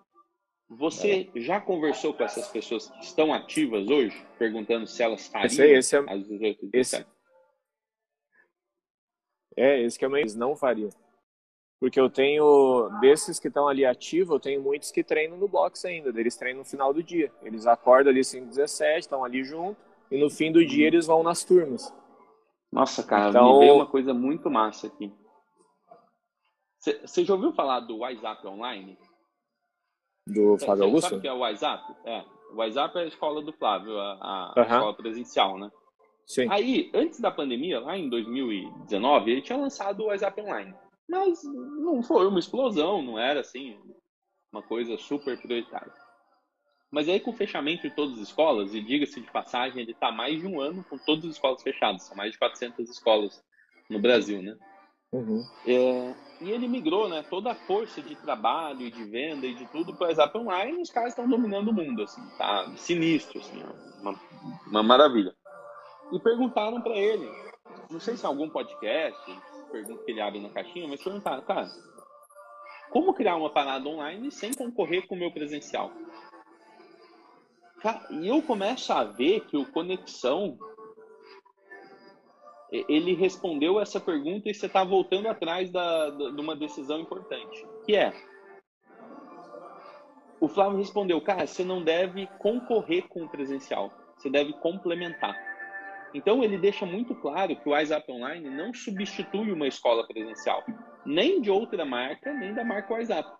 [0.69, 1.39] Você é.
[1.39, 5.95] já conversou com essas pessoas que estão ativas hoje, perguntando se elas fariam esse, esse
[5.97, 7.05] é, às 18 esse,
[9.59, 10.89] É, esse que é eles não fariam.
[11.81, 15.85] Porque eu tenho, desses que estão ali ativos, eu tenho muitos que treinam no box
[15.85, 17.31] ainda, eles treinam no final do dia.
[17.41, 19.77] Eles acordam ali 5 17, estão ali junto,
[20.09, 20.87] e no fim do dia uhum.
[20.87, 21.93] eles vão nas turmas.
[22.71, 23.53] Nossa, cara, então...
[23.53, 25.11] me veio uma coisa muito massa aqui.
[26.79, 28.97] Você já ouviu falar do WhatsApp Online?
[30.25, 31.09] Do Flávio Augusto?
[31.09, 31.95] Sabe o que é o WhatsApp?
[32.05, 32.23] É.
[32.53, 34.63] O WhatsApp é a escola do Flávio, a, a uhum.
[34.63, 35.69] escola presencial, né?
[36.29, 36.47] Sim.
[36.51, 40.75] Aí, antes da pandemia, lá em 2019, ele tinha lançado o WhatsApp Online.
[41.09, 43.79] Mas não foi uma explosão, não era assim,
[44.53, 45.91] uma coisa super prioritária.
[46.91, 50.11] Mas aí com o fechamento de todas as escolas, e diga-se de passagem, ele está
[50.11, 53.43] mais de um ano com todas as escolas fechadas, são mais de 400 escolas
[53.89, 54.55] no Brasil, né?
[55.11, 55.43] Uhum.
[55.65, 57.23] É, e ele migrou, né?
[57.27, 60.77] Toda a força de trabalho e de venda e de tudo para o WhatsApp Online,
[60.77, 63.63] e os caras estão dominando o mundo, assim, tá sinistro, assim,
[63.99, 64.19] uma,
[64.67, 65.35] uma maravilha.
[66.11, 67.29] E perguntaram para ele,
[67.89, 69.19] não sei se é algum podcast,
[69.71, 71.67] pergunta que ele abre na caixinha, mas perguntaram, cara,
[72.89, 75.91] como criar uma parada online sem concorrer com o meu presencial?
[78.09, 80.57] e eu começo a ver que o Conexão
[82.71, 87.65] ele respondeu essa pergunta e você está voltando atrás da, da, de uma decisão importante,
[87.85, 88.13] que é
[90.39, 95.35] o Flávio respondeu, cara, você não deve concorrer com o presencial, você deve complementar.
[96.13, 100.63] Então ele deixa muito claro que o WhatsApp Online não substitui uma escola presencial,
[101.05, 103.39] nem de outra marca, nem da marca WhatsApp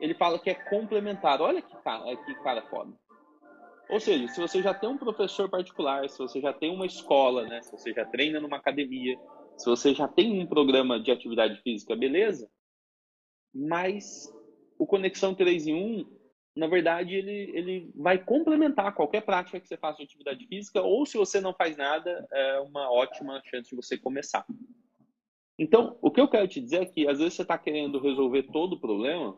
[0.00, 1.40] ele fala que é complementar.
[1.40, 2.92] Olha que cara, que cara foda.
[3.88, 7.44] Ou seja, se você já tem um professor particular, se você já tem uma escola,
[7.44, 9.16] né, se você já treina numa academia,
[9.56, 12.50] se você já tem um programa de atividade física, beleza.
[13.54, 14.32] Mas
[14.76, 16.15] o Conexão 3 em 1,
[16.56, 21.04] na verdade, ele, ele vai complementar qualquer prática que você faça de atividade física, ou
[21.04, 24.46] se você não faz nada, é uma ótima chance de você começar.
[25.58, 28.44] Então, o que eu quero te dizer é que às vezes você está querendo resolver
[28.44, 29.36] todo o problema,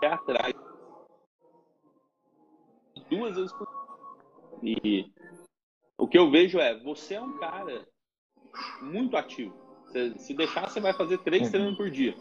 [0.00, 0.54] pé atrás.
[3.10, 3.68] Duas vezes por
[4.62, 5.04] E
[5.98, 7.86] o que eu vejo é, você é um cara
[8.80, 9.59] muito ativo.
[9.90, 11.50] Você, se deixar, você vai fazer três uhum.
[11.50, 12.14] treinos por dia.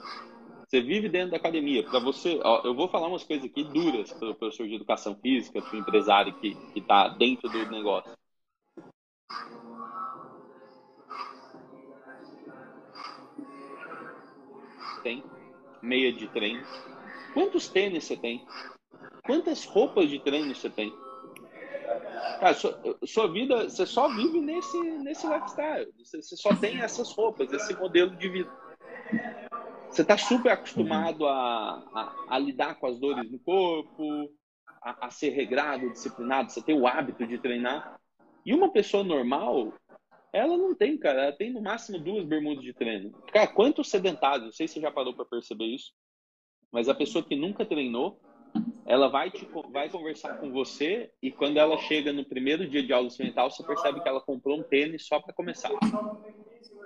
[0.68, 1.84] Você vive dentro da academia.
[1.84, 5.16] Para você, ó, eu vou falar umas coisas aqui duras para o professor de educação
[5.16, 8.12] física, para o empresário que está dentro do negócio.
[15.04, 15.24] Tem
[15.82, 16.64] meia de treino,
[17.34, 18.46] Quantos tênis você tem?
[19.24, 20.92] Quantas roupas de treino você tem?
[22.40, 25.92] Cara, sua, sua vida, você só vive nesse, nesse lifestyle.
[25.98, 28.52] Você, você só tem essas roupas, esse modelo de vida.
[29.90, 34.32] Você está super acostumado a, a, a, lidar com as dores no corpo,
[34.82, 38.00] a, a ser regrado, disciplinado, você tem o hábito de treinar.
[38.46, 39.74] E uma pessoa normal,
[40.32, 41.24] ela não tem, cara.
[41.24, 43.12] Ela tem no máximo duas bermudas de treino.
[43.34, 45.92] Cara, quantos sedentários, não sei se você já parou para perceber isso,
[46.72, 48.22] mas a pessoa que nunca treinou,
[48.86, 52.92] ela vai, te, vai conversar com você e quando ela chega no primeiro dia de
[52.92, 55.70] aula experimental, você percebe que ela comprou um tênis só para começar.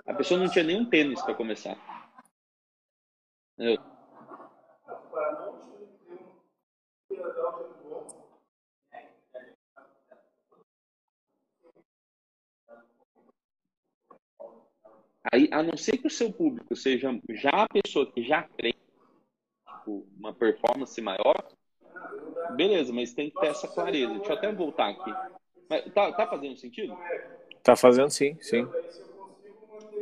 [0.06, 1.78] A pessoa não tinha nenhum tênis para começar.
[15.32, 18.83] Aí, a não ser que o seu público seja já a pessoa que já treina,
[19.86, 21.36] uma performance maior,
[22.56, 24.14] beleza, mas tem que ter essa clareza.
[24.14, 25.12] Deixa eu até voltar aqui.
[25.68, 26.96] Mas tá, tá fazendo sentido?
[27.62, 28.66] Tá fazendo sim, sim.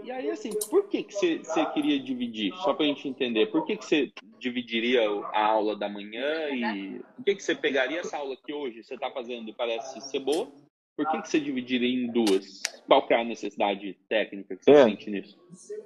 [0.05, 2.53] E aí, assim, por que, que você, você queria dividir?
[2.57, 6.99] Só para a gente entender, por que, que você dividiria a aula da manhã e
[7.17, 10.19] por que, que você pegaria essa aula que hoje você está fazendo e parece ser
[10.19, 10.51] boa
[10.97, 12.63] por que, que você dividiria em duas?
[12.87, 14.85] Qual que é a necessidade técnica que você é.
[14.85, 15.39] sente nisso?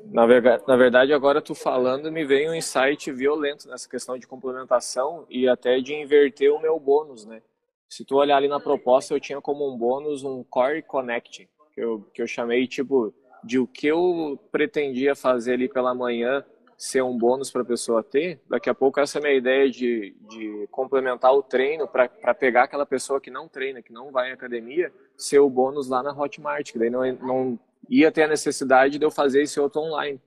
[0.07, 4.27] Na verdade, na verdade, agora tu falando, me veio um insight violento nessa questão de
[4.27, 7.43] complementação e até de inverter o meu bônus, né?
[7.89, 11.81] Se tu olhar ali na proposta, eu tinha como um bônus um Core Connect, que
[11.81, 13.15] eu, que eu chamei, tipo,
[13.45, 16.45] de o que eu pretendia fazer ali pela manhã
[16.77, 19.71] ser um bônus para a pessoa ter, daqui a pouco essa é a minha ideia
[19.71, 24.31] de, de complementar o treino para pegar aquela pessoa que não treina, que não vai
[24.31, 27.59] à academia, ser o bônus lá na Hotmart, que daí não, não
[27.89, 30.21] ia ter a necessidade de eu fazer esse outro online.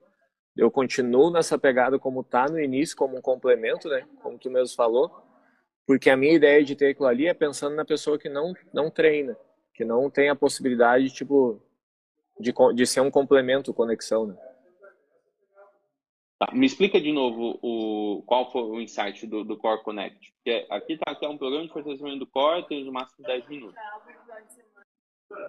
[0.57, 4.05] Eu continuo nessa pegada como tá no início, como um complemento, né?
[4.21, 5.11] Como tu mesmo falou,
[5.85, 8.89] porque a minha ideia de ter aquilo ali é pensando na pessoa que não, não
[8.89, 9.37] treina,
[9.73, 11.61] que não tem a possibilidade, tipo,
[12.39, 14.35] de, de ser um complemento conexão, né?
[16.39, 20.31] Tá, me explica de novo o, qual foi o insight do, do Core Connect.
[20.31, 23.49] Porque aqui está aqui é um programa de fortalecimento do Core, tem no máximo 10
[23.49, 23.75] minutos.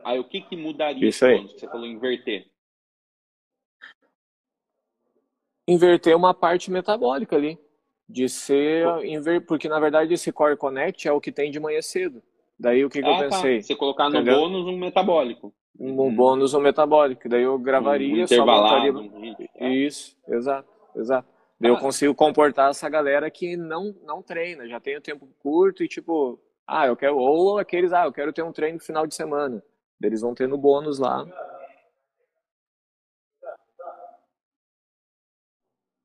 [0.04, 1.42] Aí o que, que mudaria Isso aí.
[1.42, 2.50] você falou inverter?
[5.68, 7.56] Inverter uma parte metabólica ali.
[8.08, 8.84] De ser.
[9.04, 9.46] Inver...
[9.46, 12.20] Porque na verdade esse Core Connect é o que tem de manhã cedo.
[12.58, 13.36] Daí o que, que ah, eu tá.
[13.36, 13.58] pensei?
[13.58, 13.62] Tá.
[13.62, 14.40] Você colocar no Entendeu?
[14.40, 15.54] bônus um metabólico.
[15.78, 17.28] Um bônus um metabólico.
[17.28, 19.48] Daí eu gravaria, um só montaria.
[19.54, 19.72] É.
[19.72, 20.79] Isso, exato.
[20.94, 21.28] Exato.
[21.60, 25.88] Eu consigo comportar essa galera que não, não treina, já tem o tempo curto e
[25.88, 29.14] tipo, ah, eu quero, ou aqueles, ah, eu quero ter um treino no final de
[29.14, 29.62] semana.
[30.02, 31.26] Eles vão ter no bônus lá.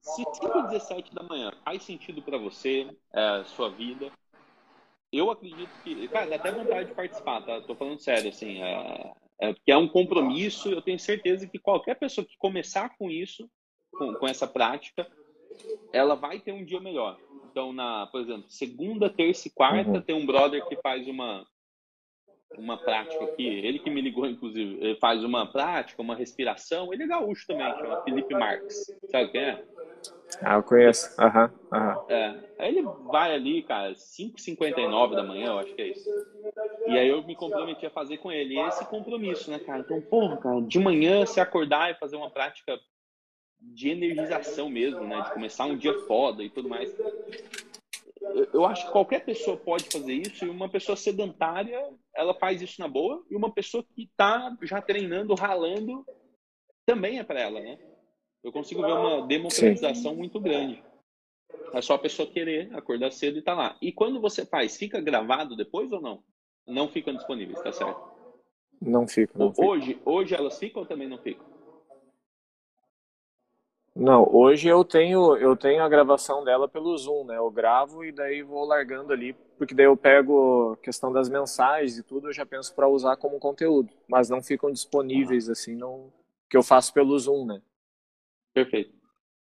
[0.02, 4.12] Se 5 e 17 da manhã faz sentido para você, é, sua vida,
[5.12, 6.08] eu acredito que.
[6.10, 7.62] Cara, dá até vontade de participar, tá?
[7.62, 8.62] Tô falando sério, assim.
[8.62, 13.10] É, é, porque é um compromisso, eu tenho certeza que qualquer pessoa que começar com
[13.10, 13.50] isso,
[13.98, 15.08] com, com essa prática,
[15.92, 17.18] ela vai ter um dia melhor.
[17.52, 20.02] Então, na, por exemplo, segunda, terça e quarta, uhum.
[20.02, 21.46] tem um brother que faz uma,
[22.58, 27.04] uma prática aqui, ele que me ligou, inclusive, ele faz uma prática, uma respiração, ele
[27.04, 29.64] é gaúcho também, chama Felipe Marques, sabe quem é?
[30.42, 32.06] Ah, eu conheço, aham, uhum, aham.
[32.10, 36.10] É, aí ele vai ali, cara, 5h59 da manhã, eu acho que é isso.
[36.88, 39.80] E aí eu me comprometi a fazer com ele, e esse compromisso, né, cara?
[39.80, 42.78] Então, porra, cara, de manhã se acordar e fazer uma prática
[43.74, 46.94] de energização mesmo, né, de começar um dia foda e tudo mais
[48.54, 51.82] eu acho que qualquer pessoa pode fazer isso e uma pessoa sedentária
[52.14, 56.06] ela faz isso na boa e uma pessoa que está já treinando, ralando
[56.86, 57.78] também é para ela, né?
[58.44, 60.18] Eu consigo ver uma democratização Sim.
[60.18, 60.84] muito grande.
[61.74, 63.78] É só a pessoa querer acordar cedo e tá lá.
[63.82, 66.24] E quando você faz, fica gravado depois ou não?
[66.68, 68.00] Não ficam disponíveis, tá certo?
[68.82, 69.38] Não fica.
[69.38, 70.10] Não hoje, fica.
[70.10, 71.46] hoje elas ficam ou também não ficam?
[73.96, 77.38] Não, hoje eu tenho eu tenho a gravação dela pelo Zoom, né?
[77.38, 82.04] Eu gravo e daí vou largando ali, porque daí eu pego questão das mensagens e
[82.04, 86.12] tudo, eu já penso para usar como conteúdo, mas não ficam disponíveis assim, não
[86.50, 87.62] que eu faço pelo Zoom, né?
[88.54, 88.94] Perfeito.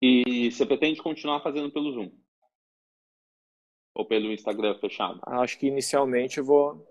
[0.02, 2.12] E você pretende continuar fazendo pelo Zoom?
[3.96, 5.20] Ou pelo Instagram fechado?
[5.24, 6.88] Acho que inicialmente eu vou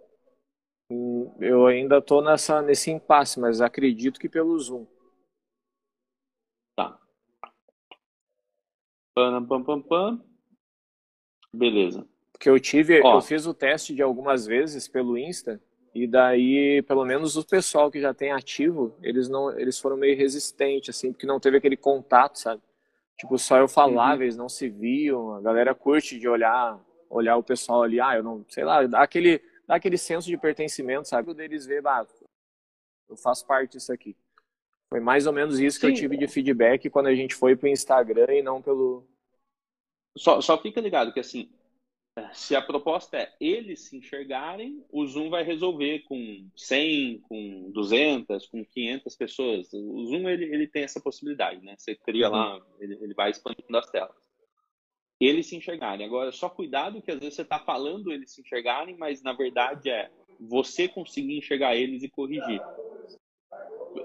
[1.40, 4.86] eu ainda tô nessa nesse impasse, mas acredito que pelo Zoom.
[9.14, 10.25] Pam, pam, pam, pam.
[11.53, 12.07] Beleza.
[12.33, 13.16] Porque eu tive, Ó.
[13.16, 15.61] eu fiz o teste de algumas vezes pelo Insta
[15.94, 20.16] e daí, pelo menos o pessoal que já tem ativo, eles não, eles foram meio
[20.16, 22.62] resistentes assim, porque não teve aquele contato, sabe?
[23.18, 24.23] Tipo, só eu falava, uhum.
[24.23, 28.23] eles não se viam, a galera curte de olhar, olhar o pessoal ali, ah, eu
[28.23, 31.35] não, sei lá, dá aquele, dá aquele senso de pertencimento, sabe?
[31.35, 32.07] Deles ver, ah,
[33.09, 34.16] eu faço parte disso aqui.
[34.92, 35.87] Foi mais ou menos isso Sim.
[35.87, 39.07] que eu tive de feedback quando a gente foi pro Instagram e não pelo.
[40.16, 41.48] Só, só fica ligado que assim,
[42.33, 48.46] se a proposta é eles se enxergarem, o Zoom vai resolver com 100, com 200,
[48.46, 49.72] com 500 pessoas.
[49.72, 51.76] O Zoom ele, ele tem essa possibilidade, né?
[51.79, 52.33] Você cria uhum.
[52.33, 54.16] lá, ele, ele vai expandindo as telas.
[55.20, 56.05] Eles se enxergarem.
[56.05, 59.88] Agora, só cuidado que às vezes você está falando eles se enxergarem, mas na verdade
[59.90, 62.61] é você conseguir enxergar eles e corrigir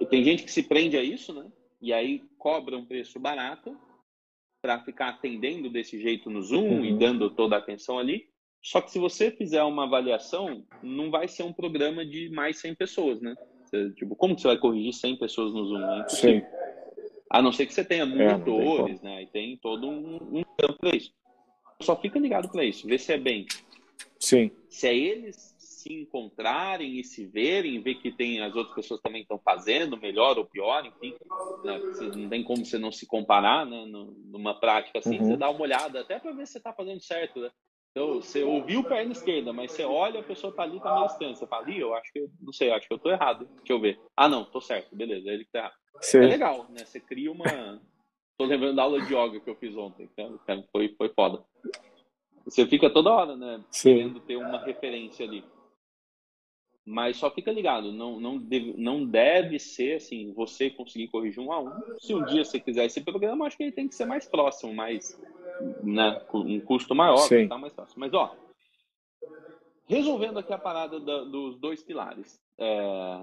[0.06, 1.46] tem gente que se prende a isso, né?
[1.82, 3.78] E aí cobra um preço barato
[4.62, 6.86] para ficar atendendo desse jeito no Zoom uhum.
[6.86, 8.28] e dando toda a atenção ali.
[8.62, 12.76] Só que se você fizer uma avaliação, não vai ser um programa de mais 100
[12.76, 13.36] pessoas, né?
[13.64, 16.02] Você, tipo, como que você vai corrigir 100 pessoas no Zoom?
[16.02, 16.10] É.
[16.10, 16.42] Sim.
[17.30, 19.24] A não ser que você tenha é, monitores, é, né?
[19.24, 21.14] E tem todo um, um campo para isso.
[21.82, 23.46] Só fica ligado para isso, vê se é bem.
[24.20, 24.50] Sim.
[24.70, 25.55] Se é eles
[25.86, 30.36] se encontrarem e se verem, ver que tem as outras pessoas também estão fazendo, melhor
[30.40, 31.16] ou pior, enfim,
[31.64, 31.80] né?
[32.16, 33.86] não tem como você não se comparar né?
[33.86, 35.26] numa prática assim, uhum.
[35.26, 37.52] você dá uma olhada até para ver se você está fazendo certo, né?
[37.92, 41.40] Então, você ouviu perna esquerda, mas você olha, a pessoa tá ali, tá meio distante.
[41.40, 43.48] Você fala, ali, eu acho que, não sei, acho que eu tô errado.
[43.56, 43.98] Deixa eu ver.
[44.18, 45.76] Ah, não, tô certo, beleza, é ele que tá errado.
[46.02, 46.18] Sim.
[46.18, 46.84] É legal, né?
[46.84, 47.46] Você cria uma.
[48.38, 50.10] tô lembrando da aula de yoga que eu fiz ontem,
[50.74, 51.42] foi, foi foda.
[52.44, 53.64] Você fica toda hora, né?
[53.72, 53.96] Sim.
[53.96, 55.42] Querendo ter uma referência ali.
[56.86, 61.52] Mas só fica ligado, não, não, deve, não deve ser assim, você conseguir corrigir um
[61.52, 61.72] a um.
[62.00, 64.72] Se um dia você quiser esse programa, acho que ele tem que ser mais próximo,
[64.72, 65.20] mais,
[65.82, 68.02] né, com um custo maior, tá mais próximo.
[68.02, 68.36] Mas, ó,
[69.88, 72.40] resolvendo aqui a parada da, dos dois pilares.
[72.60, 73.18] É,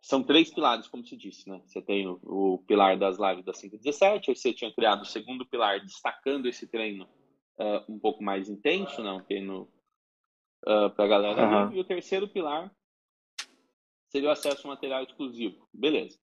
[0.00, 1.60] são três pilares, como se disse, né?
[1.64, 5.46] Você tem o, o pilar das lives da 517, aí você tinha criado o segundo
[5.46, 7.04] pilar, destacando esse treino
[7.58, 9.20] uh, um pouco mais intenso, não?
[9.20, 9.68] Treino
[10.64, 11.66] uh, para a galera.
[11.66, 11.72] Uhum.
[11.72, 12.72] E o terceiro pilar
[14.16, 15.68] seria o acesso ao material exclusivo.
[15.72, 16.18] Beleza.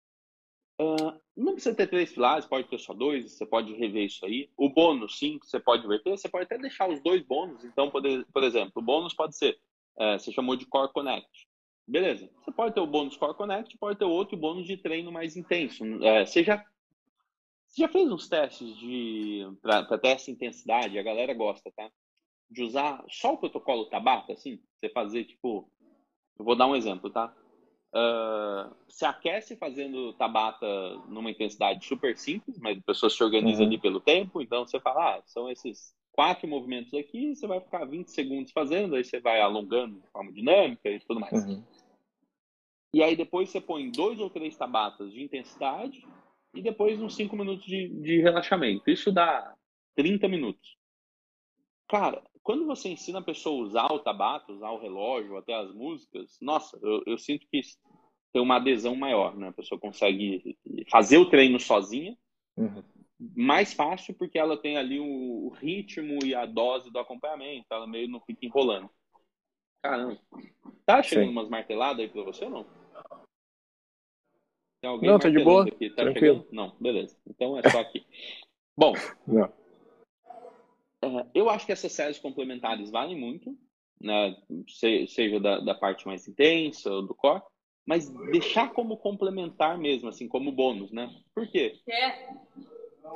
[0.82, 4.50] Uh, não precisa ter três pilares, pode ter só dois, você pode rever isso aí.
[4.58, 7.64] O bônus, sim, você pode verter, você pode até deixar os dois bônus.
[7.64, 8.02] Então, por,
[8.34, 9.60] por exemplo, o bônus pode ser,
[9.98, 11.48] uh, você chamou de Core Connect.
[11.88, 15.38] Beleza, você pode ter o bônus Core Connect, pode ter outro bônus de treino mais
[15.38, 15.86] intenso.
[15.86, 16.66] Uh, você, já,
[17.68, 21.92] você já fez uns testes de para de intensidade, a galera gosta, tá?
[22.50, 25.70] De usar só o protocolo Tabata, assim, você fazer tipo,
[26.40, 27.36] eu vou dar um exemplo, tá?
[27.96, 30.66] Uh, se aquece fazendo tabata
[31.08, 33.68] numa intensidade super simples, mas a pessoa se organiza uhum.
[33.68, 37.86] ali pelo tempo, então você fala, ah, são esses quatro movimentos aqui, você vai ficar
[37.86, 41.46] 20 segundos fazendo, aí você vai alongando de forma dinâmica e tudo mais.
[41.46, 41.64] Uhum.
[42.96, 46.04] E aí depois você põe dois ou três tabatas de intensidade
[46.54, 48.90] e depois uns 5 minutos de, de relaxamento.
[48.90, 49.54] Isso dá
[49.96, 50.78] 30 minutos.
[51.88, 55.74] Cara, quando você ensina a pessoa a usar o tabaco, usar o relógio, até as
[55.74, 57.62] músicas, nossa, eu, eu sinto que
[58.34, 59.48] tem uma adesão maior, né?
[59.48, 60.58] A pessoa consegue
[60.92, 62.18] fazer o treino sozinha,
[62.58, 62.84] uhum.
[63.36, 68.10] mais fácil porque ela tem ali o, ritmo e a dose do acompanhamento, ela meio
[68.10, 68.90] não fica enrolando.
[69.82, 70.20] Caramba.
[70.86, 71.32] Tá chegando Sim.
[71.32, 72.66] umas marteladas aí pra você ou não?
[74.82, 75.64] Tem alguém não, tá de boa.
[75.64, 75.90] Aqui?
[75.92, 76.40] Tá Tranquilo.
[76.40, 76.48] chegando?
[76.52, 77.18] Não, beleza.
[77.26, 78.06] Então é só aqui.
[78.76, 78.94] Bom,
[81.04, 83.58] é, eu acho que essas séries complementares valem muito,
[84.00, 84.36] né?
[85.08, 87.42] seja da, da parte mais intensa, do core,
[87.86, 91.10] mas deixar como complementar mesmo, assim, como bônus, né?
[91.36, 91.80] Por quê?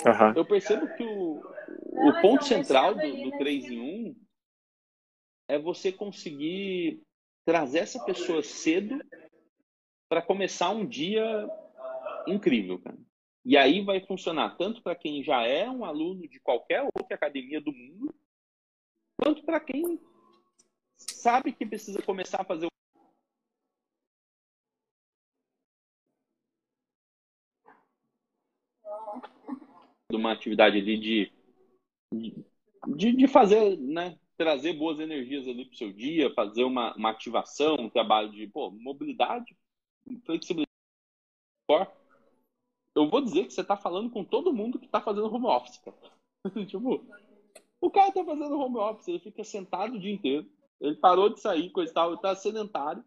[0.05, 0.33] Uhum.
[0.35, 4.15] Eu percebo que o, o ponto central do, do 3 em 1
[5.49, 7.01] é você conseguir
[7.45, 9.01] trazer essa pessoa cedo
[10.09, 11.49] para começar um dia
[12.27, 12.97] incrível, cara.
[13.47, 17.61] E aí vai funcionar tanto para quem já é um aluno de qualquer outra academia
[17.61, 18.13] do mundo,
[19.15, 20.01] quanto para quem
[20.97, 22.67] sabe que precisa começar a fazer
[30.11, 31.31] uma atividade ali de,
[32.97, 37.11] de, de fazer, né, trazer boas energias ali para o seu dia, fazer uma, uma
[37.11, 39.55] ativação, um trabalho de pô, mobilidade,
[40.25, 40.67] flexibilidade.
[42.97, 45.77] Eu vou dizer que você está falando com todo mundo que está fazendo home office.
[45.77, 45.95] Cara.
[46.65, 47.05] tipo,
[47.79, 50.49] o cara está fazendo home office, ele fica sentado o dia inteiro,
[50.81, 53.05] ele parou de sair, coisa e tal, ele está sedentário.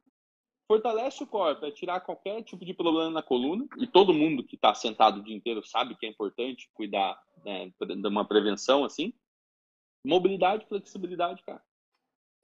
[0.70, 4.54] Fortalece o corpo, é tirar qualquer tipo de problema na coluna, e todo mundo que
[4.54, 9.12] está sentado o dia inteiro sabe que é importante cuidar né, de uma prevenção assim.
[10.06, 11.60] Mobilidade, flexibilidade, cara.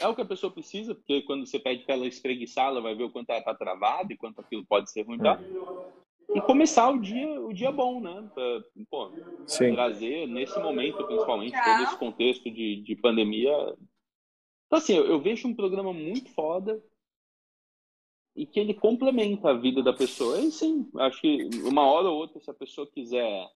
[0.01, 2.97] É o que a pessoa precisa, porque quando você pede para ela espreguiçar, ela vai
[2.97, 5.19] ver o quanto ela está travada e quanto aquilo pode ser ruim.
[5.19, 5.39] Tá?
[6.35, 8.31] E começar o dia, o dia bom, né?
[8.35, 9.13] Pra, pô,
[9.47, 13.53] trazer, nesse momento, principalmente, todo esse contexto de, de pandemia.
[14.67, 16.83] Então, assim, eu, eu vejo um programa muito foda
[18.35, 20.41] e que ele complementa a vida da pessoa.
[20.41, 23.49] E sim, acho que uma hora ou outra, se a pessoa quiser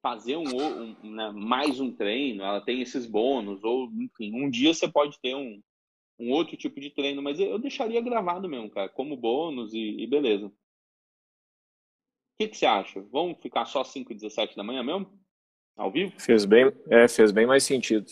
[0.00, 4.72] fazer um, um né, mais um treino, ela tem esses bônus, ou enfim, um dia
[4.72, 5.60] você pode ter um,
[6.18, 10.06] um outro tipo de treino, mas eu deixaria gravado mesmo, cara, como bônus e, e
[10.06, 10.50] beleza.
[12.38, 13.00] O que, que você acha?
[13.10, 15.10] Vamos ficar só 5 e 17 da manhã mesmo?
[15.76, 16.12] Ao vivo?
[16.20, 18.06] Fez bem, é, fez bem mais sentido.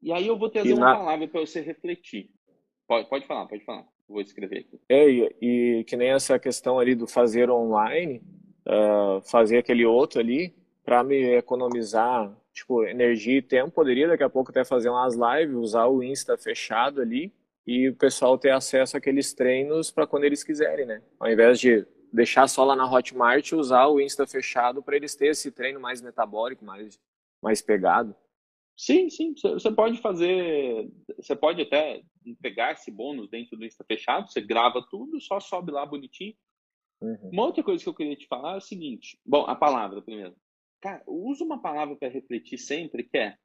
[0.00, 0.96] E aí eu vou trazer e uma na...
[0.96, 2.30] palavra para você refletir.
[2.86, 3.84] Pode, pode falar, pode falar.
[4.08, 4.80] Vou escrever aqui.
[4.88, 8.22] É, e, e que nem essa questão ali do fazer online,
[8.64, 14.30] uh, fazer aquele outro ali para me economizar tipo energia e tempo poderia daqui a
[14.30, 17.34] pouco até fazer umas lives usar o Insta fechado ali
[17.66, 21.84] e o pessoal ter acesso àqueles treinos para quando eles quiserem né ao invés de
[22.14, 26.00] deixar só lá na Hotmart usar o Insta fechado para eles terem esse treino mais
[26.00, 27.00] metabólico mais
[27.42, 28.14] mais pegado
[28.76, 34.30] sim sim você pode fazer você pode até entregar esse bônus dentro do Insta fechado
[34.30, 36.34] você grava tudo só sobe lá bonitinho
[37.04, 37.30] Uhum.
[37.30, 40.34] Uma outra coisa que eu queria te falar é o seguinte: bom, a palavra primeiro.
[40.80, 43.36] Cara, usa uma palavra para refletir sempre, que é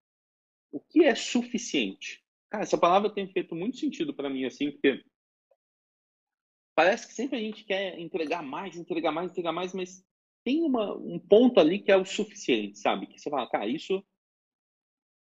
[0.72, 2.24] o que é suficiente.
[2.49, 5.03] Cara, essa palavra tem feito muito sentido para mim, assim, porque
[6.80, 10.01] parece que sempre a gente quer entregar mais, entregar mais, entregar mais, mas
[10.45, 13.05] tem uma, um ponto ali que é o suficiente, sabe?
[13.05, 14.01] Que você fala, cara, isso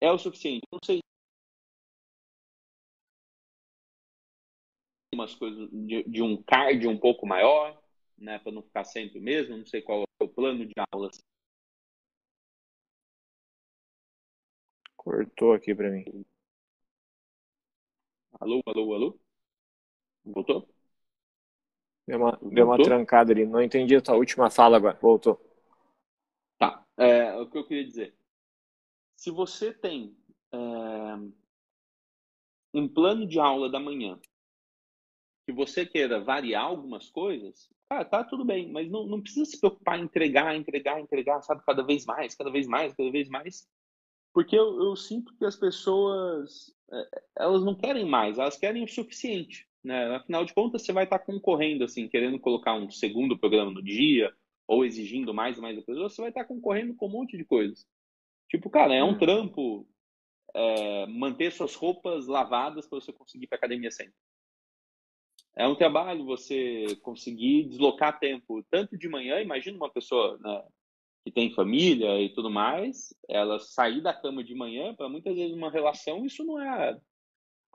[0.00, 0.62] é o suficiente.
[0.72, 0.98] Não sei
[5.14, 7.80] umas coisas de, de um card um pouco maior,
[8.18, 9.56] né, para não ficar sempre o mesmo.
[9.56, 11.20] Não sei qual é o plano de aulas.
[14.96, 16.24] Cortou aqui para mim.
[18.40, 19.20] Alô, alô, alô?
[20.24, 20.73] Voltou?
[22.06, 22.50] Deu uma, Voltou?
[22.50, 23.46] deu uma trancada ali.
[23.46, 24.98] Não entendi a tua última fala agora.
[25.00, 25.40] Voltou.
[26.58, 26.84] Tá.
[26.96, 28.14] É, o que eu queria dizer.
[29.16, 30.16] Se você tem
[30.52, 30.58] é,
[32.74, 34.18] um plano de aula da manhã
[35.46, 39.60] que você queira variar algumas coisas, ah, tá tudo bem, mas não, não precisa se
[39.60, 43.68] preocupar em entregar, entregar, entregar, sabe, cada vez mais, cada vez mais, cada vez mais.
[44.32, 48.88] Porque eu, eu sinto que as pessoas, é, elas não querem mais, elas querem o
[48.88, 49.68] suficiente.
[49.84, 50.16] Né?
[50.16, 54.34] Afinal de contas, você vai estar concorrendo, assim, querendo colocar um segundo programa no dia,
[54.66, 57.44] ou exigindo mais e mais da pessoa, você vai estar concorrendo com um monte de
[57.44, 57.86] coisas.
[58.48, 59.18] Tipo, cara, é um hum.
[59.18, 59.86] trampo
[60.54, 64.14] é, manter suas roupas lavadas para você conseguir ir para academia sempre.
[65.56, 70.64] É um trabalho você conseguir deslocar tempo, tanto de manhã, imagina uma pessoa né,
[71.24, 75.54] que tem família e tudo mais, ela sair da cama de manhã, para muitas vezes
[75.54, 76.98] uma relação, isso não é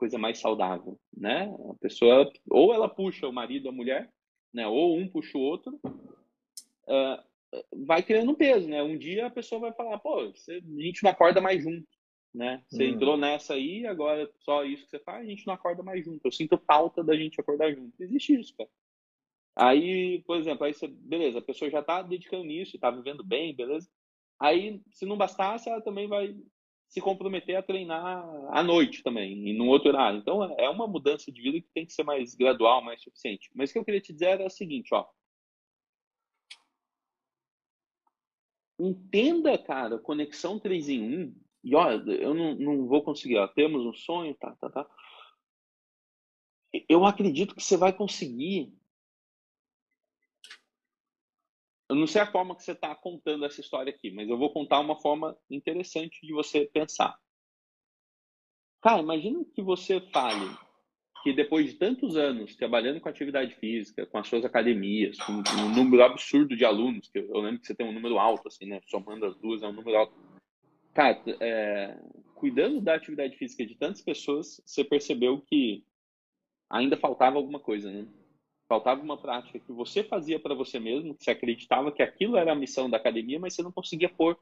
[0.00, 1.54] coisa mais saudável, né?
[1.70, 4.10] A pessoa, ou ela puxa o marido, a mulher,
[4.52, 7.22] né, ou um puxa o outro, uh,
[7.84, 8.82] vai criando peso, né?
[8.82, 11.86] Um dia a pessoa vai falar, pô, você, a gente não acorda mais junto,
[12.34, 12.64] né?
[12.66, 12.94] Você hum.
[12.94, 16.24] entrou nessa aí, agora só isso que você faz, a gente não acorda mais junto.
[16.24, 17.92] Eu sinto falta da gente acordar junto.
[18.00, 18.70] Existe isso, cara.
[19.54, 23.54] Aí, por exemplo, aí você, beleza, a pessoa já tá dedicando nisso, tá vivendo bem,
[23.54, 23.86] beleza?
[24.40, 26.34] Aí, se não bastasse, ela também vai
[26.90, 30.18] se comprometer a treinar à noite também, e num outro horário.
[30.18, 33.48] Então, é uma mudança de vida que tem que ser mais gradual, mais suficiente.
[33.54, 35.06] Mas o que eu queria te dizer era o seguinte, ó.
[38.76, 41.34] Entenda, cara, conexão 3 em 1.
[41.62, 43.46] E olha, eu não, não vou conseguir, ó.
[43.46, 44.90] Temos um sonho, tá, tá, tá.
[46.88, 48.76] Eu acredito que você vai conseguir
[51.90, 54.52] eu não sei a forma que você está contando essa história aqui, mas eu vou
[54.52, 57.18] contar uma forma interessante de você pensar.
[58.80, 60.48] Cara, imagina que você fale
[61.24, 65.74] que depois de tantos anos trabalhando com atividade física, com as suas academias, com um
[65.74, 68.80] número absurdo de alunos, que eu lembro que você tem um número alto, assim, né?
[68.86, 70.14] Somando as duas é um número alto.
[70.94, 71.98] Cara, é,
[72.36, 75.84] cuidando da atividade física de tantas pessoas, você percebeu que
[76.70, 78.06] ainda faltava alguma coisa, né?
[78.70, 82.52] Faltava uma prática que você fazia para você mesmo, que você acreditava que aquilo era
[82.52, 84.38] a missão da academia, mas você não conseguia pôr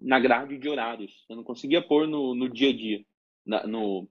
[0.00, 1.24] na grade de horários.
[1.26, 3.04] Você não conseguia pôr no, no dia a dia.
[3.44, 4.08] Na, no,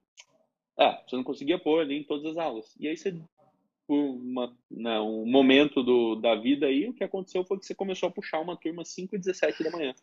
[0.78, 2.76] é, você não conseguia pôr ali em todas as aulas.
[2.78, 3.18] E aí você,
[3.88, 7.74] por uma, né, um momento do, da vida aí, o que aconteceu foi que você
[7.74, 9.93] começou a puxar uma turma 5 e 17 da manhã.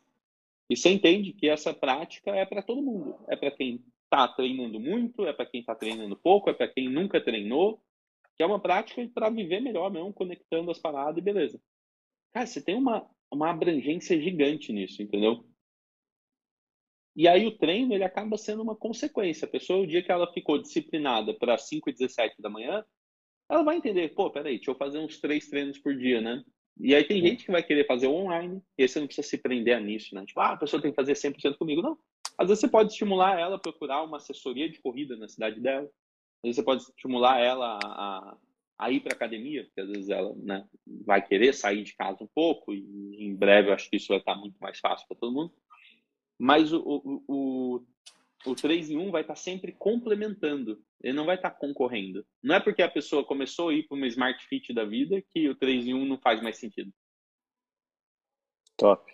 [0.70, 3.14] E você entende que essa prática é para todo mundo.
[3.28, 6.88] É para quem está treinando muito, é para quem está treinando pouco, é para quem
[6.88, 7.78] nunca treinou,
[8.41, 11.61] que é uma prática para viver melhor mesmo, conectando as paradas e beleza.
[12.32, 15.45] Cara, você tem uma, uma abrangência gigante nisso, entendeu?
[17.14, 19.45] E aí o treino, ele acaba sendo uma consequência.
[19.45, 22.82] A pessoa, o dia que ela ficou disciplinada para 5 e 17 da manhã,
[23.47, 26.43] ela vai entender, pô, peraí, deixa eu fazer uns três treinos por dia, né?
[26.78, 29.36] E aí tem gente que vai querer fazer online, e aí você não precisa se
[29.36, 30.24] prender nisso, né?
[30.24, 31.82] Tipo, ah, a pessoa tem que fazer 100% comigo.
[31.82, 31.99] Não.
[32.38, 35.86] Às vezes você pode estimular ela a procurar uma assessoria de corrida na cidade dela
[36.43, 38.36] vezes você pode estimular ela a,
[38.78, 42.28] a ir para academia, porque às vezes ela né, vai querer sair de casa um
[42.34, 45.34] pouco, e em breve eu acho que isso vai estar muito mais fácil para todo
[45.34, 45.53] mundo.
[46.38, 47.86] Mas o, o, o,
[48.47, 52.24] o 3 em 1 vai estar sempre complementando, ele não vai estar concorrendo.
[52.43, 55.49] Não é porque a pessoa começou a ir para uma Smart Fit da vida que
[55.49, 56.91] o 3 em 1 não faz mais sentido.
[58.78, 59.12] Top.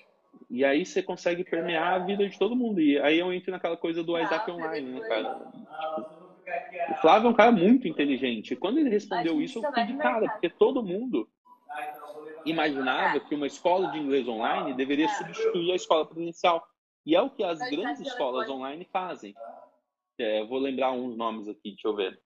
[0.48, 2.80] E aí você consegue permear a vida de todo mundo.
[2.80, 5.34] E aí eu entro naquela coisa do WhatsApp online, né, cara?
[5.34, 6.15] Tipo,
[6.90, 8.54] o Flávio é um cara muito inteligente.
[8.56, 11.28] Quando ele respondeu isso, eu fiquei de cara, porque todo mundo
[12.44, 16.66] imaginava que uma escola de inglês online deveria substituir a escola presencial.
[17.04, 19.34] E é o que as grandes escolas online fazem.
[20.18, 22.20] É, eu vou lembrar uns nomes aqui, deixa eu ver.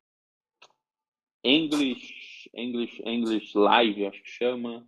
[1.43, 4.87] English, English, English Live, acho que chama.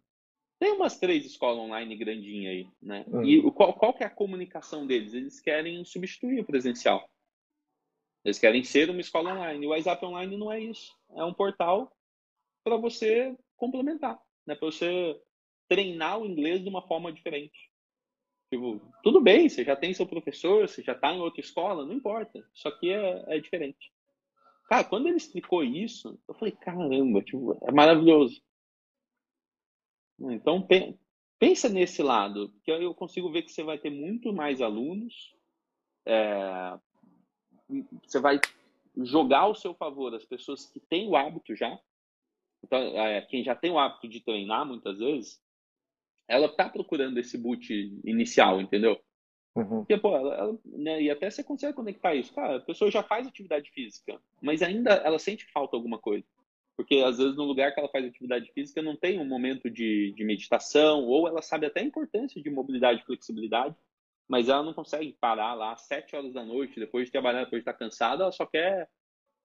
[0.59, 3.05] Tem umas três escolas online grandinhas aí, né?
[3.09, 3.25] Uhum.
[3.25, 5.13] E qual, qual que é a comunicação deles?
[5.13, 7.09] Eles querem substituir o presencial.
[8.25, 9.67] Eles querem ser uma escola online.
[9.67, 10.97] O WhatsApp Online não é isso.
[11.17, 11.93] É um portal
[12.63, 14.55] para você complementar, né?
[14.55, 15.21] para você
[15.69, 17.71] treinar o inglês de uma forma diferente.
[18.51, 21.95] Tipo, tudo bem, você já tem seu professor, você já está em outra escola, não
[21.95, 22.47] importa.
[22.53, 23.93] Só que é, é diferente.
[24.69, 28.43] Cara, quando ele explicou isso, eu falei, caramba, tipo, é maravilhoso.
[30.21, 30.67] Então,
[31.39, 35.35] pensa nesse lado, que eu consigo ver que você vai ter muito mais alunos,
[36.07, 36.79] é,
[38.03, 38.41] você vai
[38.97, 41.79] jogar ao seu favor as pessoas que têm o hábito já.
[42.65, 45.41] Então, é, quem já tem o hábito de treinar, muitas vezes,
[46.29, 47.73] ela está procurando esse boot
[48.05, 49.01] inicial, entendeu?
[49.55, 49.79] Uhum.
[49.79, 52.33] Porque, pô, ela, ela, né, e até você consegue conectar isso.
[52.33, 56.27] Cara, a pessoa já faz atividade física, mas ainda ela sente que falta alguma coisa.
[56.77, 60.13] Porque, às vezes, no lugar que ela faz atividade física, não tem um momento de,
[60.13, 63.77] de meditação, ou ela sabe até a importância de mobilidade e flexibilidade,
[64.33, 67.63] mas ela não consegue parar lá às sete horas da noite, depois de trabalhar, depois
[67.63, 68.89] de estar cansada, ela só quer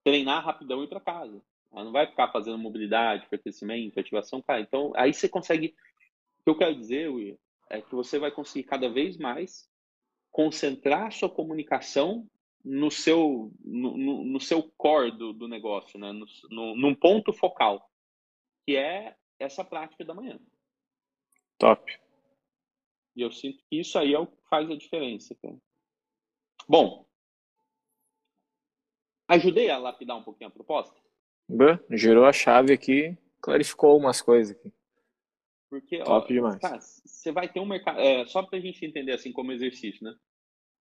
[0.02, 1.42] treinar rapidão e ir para casa.
[1.70, 4.62] Ela não vai ficar fazendo mobilidade, pertencimento, ativação, cara.
[4.62, 5.76] Então, aí você consegue.
[6.40, 9.68] O que eu quero dizer, Will, é que você vai conseguir cada vez mais
[10.30, 12.26] concentrar sua comunicação
[12.64, 16.12] no seu, no, no, no seu core do, do negócio, né?
[16.12, 17.90] No, no, num ponto focal,
[18.66, 20.40] que é essa prática da manhã.
[21.58, 22.07] Top.
[23.16, 25.56] E eu sinto que isso aí é o que faz a diferença, cara.
[26.68, 27.06] Bom,
[29.26, 30.98] ajudei a lapidar um pouquinho a proposta?
[31.48, 34.72] Bem, girou a chave aqui, clarificou umas coisas aqui.
[35.70, 36.58] Porque, Top ó, demais.
[36.58, 38.00] Cara, você vai ter um mercado.
[38.00, 40.14] É, só para a gente entender assim como exercício, né?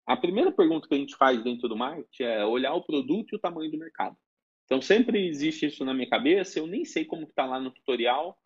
[0.06, 3.36] A primeira pergunta que a gente faz dentro do marketing é olhar o produto e
[3.36, 4.18] o tamanho do mercado.
[4.66, 8.38] Então sempre existe isso na minha cabeça, eu nem sei como está lá no tutorial,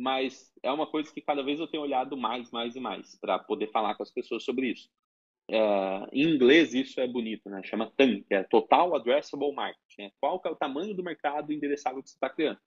[0.00, 3.38] mas é uma coisa que cada vez eu tenho olhado mais, mais e mais para
[3.38, 4.88] poder falar com as pessoas sobre isso.
[5.50, 7.62] É, em inglês isso é bonito, né?
[7.62, 9.98] Chama TAM, que é Total Addressable Market.
[9.98, 10.10] Né?
[10.18, 12.58] Qual é o tamanho do mercado endereçável que você está criando?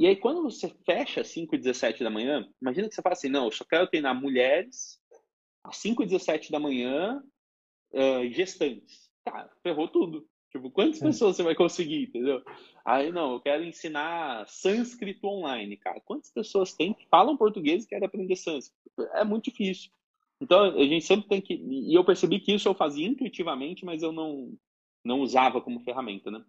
[0.00, 3.12] E aí, quando você fecha às 5 e 17 da manhã, imagina que você fala
[3.12, 5.00] assim, não, eu só quero treinar mulheres
[5.62, 7.22] às 5 e 17 da manhã,
[7.92, 9.08] uh, gestantes.
[9.24, 10.28] Cara, ferrou tudo.
[10.50, 12.42] Tipo, quantas pessoas você vai conseguir, entendeu?
[12.84, 16.00] Aí, não, eu quero ensinar sânscrito online, cara.
[16.00, 19.02] Quantas pessoas tem que falam português e querem aprender sânscrito?
[19.14, 19.90] É muito difícil.
[20.40, 21.54] Então, a gente sempre tem que...
[21.54, 24.56] E eu percebi que isso eu fazia intuitivamente, mas eu não,
[25.04, 26.42] não usava como ferramenta, né?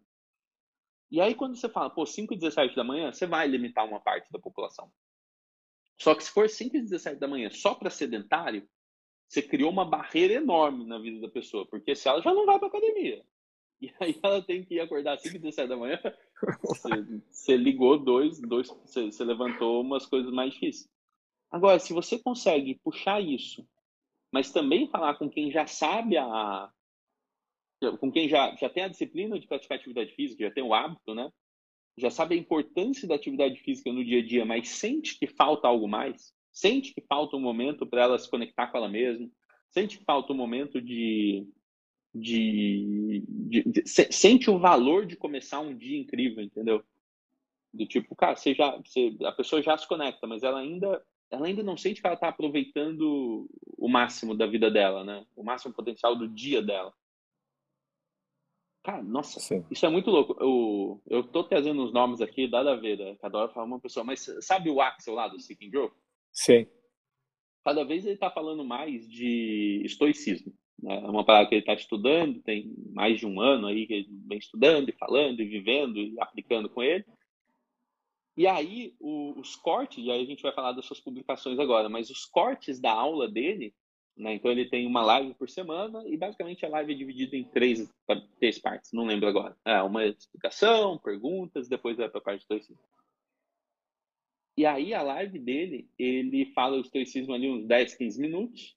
[1.12, 4.00] E aí, quando você fala, pô, 5 e 17 da manhã, você vai limitar uma
[4.00, 4.92] parte da população.
[6.00, 8.68] Só que se for 5 e 17 da manhã só para sedentário,
[9.28, 12.58] você criou uma barreira enorme na vida da pessoa, porque se ela já não vai
[12.58, 13.26] para academia,
[13.82, 16.00] e aí ela tem que acordar às 5 e 17 da manhã,
[16.62, 16.90] você,
[17.30, 20.90] você ligou dois, dois você, você levantou umas coisas mais difíceis.
[21.52, 23.68] Agora, se você consegue puxar isso,
[24.32, 26.72] mas também falar com quem já sabe a,
[28.00, 31.16] com quem já, já tem a disciplina de praticar atividade física, já tem o hábito,
[31.16, 31.32] né?
[31.98, 35.68] Já sabe a importância da atividade física no dia a dia, mas sente que falta
[35.68, 39.30] algo mais, sente que falta um momento para ela se conectar com ela mesma,
[39.72, 41.48] sente que falta um momento de,
[42.14, 46.84] de, de, de, sente o valor de começar um dia incrível, entendeu?
[47.74, 51.46] Do tipo, cara, você já, você, a pessoa já se conecta, mas ela ainda, ela
[51.46, 53.48] ainda não sente que ela está aproveitando
[53.78, 55.26] o máximo da vida dela, né?
[55.36, 56.94] O máximo potencial do dia dela.
[58.84, 59.64] Cara, nossa, Sim.
[59.70, 60.36] isso é muito louco.
[60.40, 63.16] Eu, eu tô trazendo os nomes aqui, dada a ver, né?
[63.22, 65.94] cada hora fala uma pessoa, mas sabe o Axel lá do Seeking Growth?
[66.32, 66.66] Sim.
[67.64, 70.54] Cada vez ele tá falando mais de estoicismo.
[70.90, 74.10] É uma parada que ele está estudando, tem mais de um ano aí que ele
[74.28, 77.06] vem estudando e falando e vivendo e aplicando com ele.
[78.36, 81.90] E aí, o, os cortes, e aí a gente vai falar das suas publicações agora,
[81.90, 83.74] mas os cortes da aula dele
[84.20, 84.34] né?
[84.34, 87.90] Então ele tem uma live por semana e basicamente a live é dividida em três,
[88.38, 89.56] três partes, não lembro agora.
[89.64, 92.84] É, uma explicação, perguntas, depois vai para a parte do estoicismo.
[94.58, 98.76] E aí a live dele, ele fala o estoicismo ali uns 10, 15 minutos,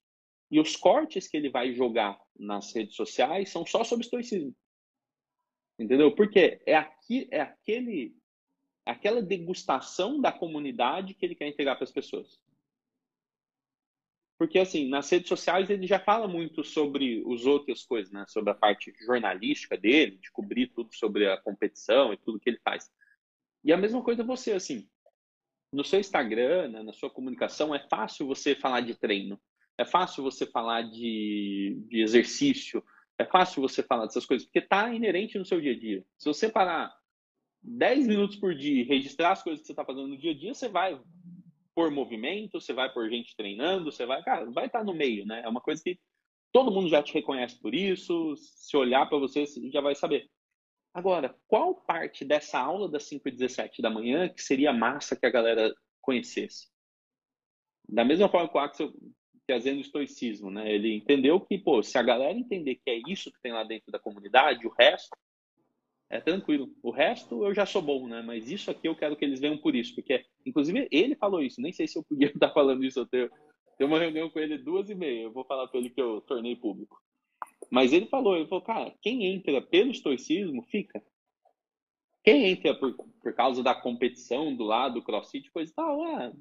[0.53, 4.55] e os cortes que ele vai jogar nas redes sociais são só sobre estoicismo.
[5.79, 6.15] Entendeu?
[6.15, 8.15] Porque é, aqui, é aquele,
[8.85, 12.39] aquela degustação da comunidade que ele quer entregar para as pessoas.
[14.39, 18.27] Porque, assim, nas redes sociais ele já fala muito sobre as outras coisas, né?
[18.29, 22.61] Sobre a parte jornalística dele, de cobrir tudo sobre a competição e tudo que ele
[22.63, 22.93] faz.
[23.65, 24.87] E a mesma coisa você, assim,
[25.73, 29.41] no seu Instagram, né, na sua comunicação, é fácil você falar de treino,
[29.79, 32.83] é fácil você falar de, de exercício,
[33.19, 36.05] é fácil você falar dessas coisas, porque está inerente no seu dia a dia.
[36.19, 36.93] Se você parar
[37.63, 40.37] 10 minutos por dia e registrar as coisas que você está fazendo no dia a
[40.37, 41.01] dia, você vai
[41.75, 45.43] por movimento, você vai por gente treinando, você vai, cara, vai estar no meio, né?
[45.45, 45.99] É uma coisa que
[46.53, 50.29] todo mundo já te reconhece por isso, se olhar para você, você já vai saber.
[50.93, 55.25] Agora, qual parte dessa aula das 5 e 17 da manhã que seria massa que
[55.25, 56.71] a galera conhecesse?
[57.89, 58.93] Da mesma forma que o Axel
[59.53, 60.73] trazendo estoicismo, né?
[60.73, 63.93] Ele entendeu que, pô, se a galera entender que é isso que tem lá dentro
[63.93, 65.15] da comunidade, o resto
[66.09, 66.75] é tranquilo.
[66.83, 68.23] O resto eu já sou bom, né?
[68.23, 71.61] Mas isso aqui eu quero que eles venham por isso, porque, inclusive, ele falou isso.
[71.61, 73.01] Nem sei se eu podia estar falando isso.
[73.01, 73.31] Eu tenho,
[73.77, 75.25] tenho uma reunião com ele duas e meia.
[75.25, 76.99] Eu vou falar para ele que eu tornei público.
[77.71, 81.03] Mas ele falou, ele falou, cara, quem entra pelo estoicismo fica.
[82.25, 86.33] Quem entra por, por causa da competição do lado do CrossFit, coisa e tal, é,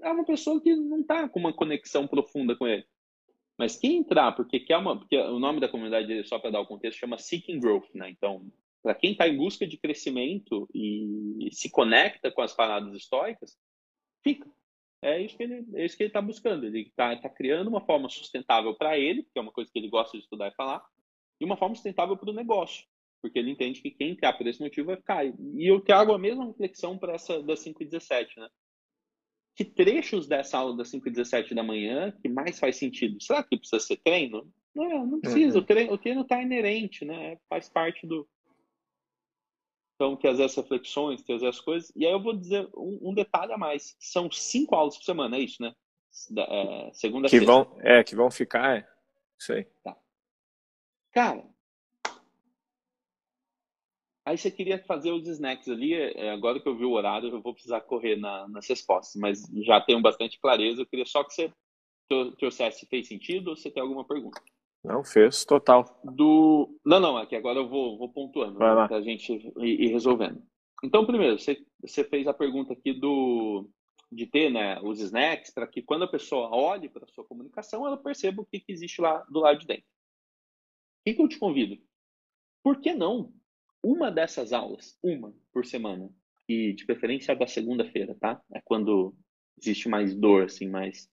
[0.00, 2.84] é uma pessoa que não tá com uma conexão profunda com ele.
[3.58, 6.66] Mas quem entrar, porque quer uma, porque o nome da comunidade, só para dar o
[6.66, 8.10] contexto, chama Seeking Growth, né?
[8.10, 8.50] Então,
[8.82, 13.56] para quem está em busca de crescimento e se conecta com as paradas históricas,
[14.22, 14.48] fica.
[15.02, 16.66] É isso que ele é isso que ele está buscando.
[16.66, 19.88] Ele está tá criando uma forma sustentável para ele, que é uma coisa que ele
[19.88, 20.84] gosta de estudar e falar,
[21.40, 22.84] e uma forma sustentável para o negócio,
[23.22, 25.24] porque ele entende que quem entrar por esse motivo vai ficar.
[25.26, 28.48] E eu trago a mesma reflexão para essa das 5 e 17, né?
[29.56, 33.20] Que trechos dessa aula das 5 e 17 da manhã que mais faz sentido?
[33.20, 34.46] Será que precisa ser treino?
[34.74, 35.58] Não, não precisa.
[35.58, 35.92] Uhum.
[35.92, 37.38] O treino está inerente, né?
[37.48, 38.28] Faz parte do,
[39.96, 41.90] então, trazer as reflexões, trazer as coisas.
[41.96, 43.96] E aí eu vou dizer um, um detalhe a mais.
[43.98, 45.74] São cinco aulas por semana, é isso, né?
[46.38, 48.88] É, segunda que vão É, que vão ficar, é.
[49.38, 49.64] Isso aí.
[49.82, 49.96] Tá.
[51.12, 51.44] Cara,
[54.26, 55.94] aí você queria fazer os snacks ali.
[55.94, 59.14] É, agora que eu vi o horário, eu vou precisar correr na, nas respostas.
[59.20, 60.82] Mas já tenho bastante clareza.
[60.82, 61.52] Eu queria só que você
[62.36, 64.42] trouxesse se fez sentido ou se tem alguma pergunta.
[64.84, 66.00] Não, fez total.
[66.04, 66.76] Do...
[66.84, 70.42] Não, não, aqui agora eu vou, vou pontuando né, para a gente ir, ir, resolvendo.
[70.84, 73.68] Então, primeiro, você, você fez a pergunta aqui do
[74.12, 77.84] de ter né, os snacks para que quando a pessoa olhe para a sua comunicação,
[77.84, 79.82] ela perceba o que, que existe lá do lado de dentro.
[79.82, 81.76] O que, que eu te convido?
[82.62, 83.32] Por que não
[83.82, 86.10] uma dessas aulas, uma por semana,
[86.48, 88.40] e de preferência da segunda-feira, tá?
[88.52, 89.14] É quando
[89.58, 91.10] existe mais dor, assim, mais.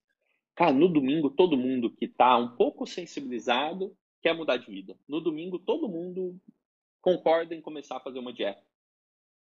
[0.56, 4.98] Cara, no domingo todo mundo que tá um pouco sensibilizado quer mudar de vida.
[5.08, 6.40] No domingo todo mundo
[7.02, 8.64] concorda em começar a fazer uma dieta.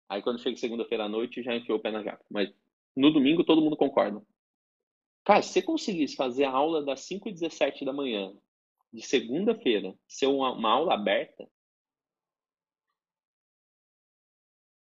[0.09, 2.23] Aí quando chega segunda-feira à noite já enfiou o pé na jaca.
[2.29, 2.53] Mas
[2.95, 4.21] no domingo todo mundo concorda.
[5.23, 8.33] Cara, se você conseguisse fazer a aula das 5 e 17 da manhã,
[8.91, 11.47] de segunda-feira, ser uma, uma aula aberta,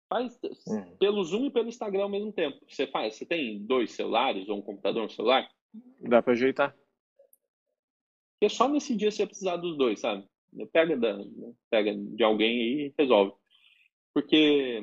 [0.08, 0.96] Faz uhum.
[0.96, 2.58] pelo Zoom e pelo Instagram ao mesmo tempo.
[2.66, 5.48] Você faz, você tem dois celulares ou um computador no celular?
[6.00, 6.74] Dá para ajeitar.
[8.40, 10.26] Porque só nesse dia você ia precisar dos dois, sabe?
[10.72, 11.18] Pega, da,
[11.68, 13.34] pega de alguém e resolve.
[14.14, 14.80] Porque,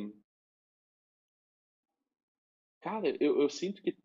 [2.81, 3.97] cara, eu, eu sinto que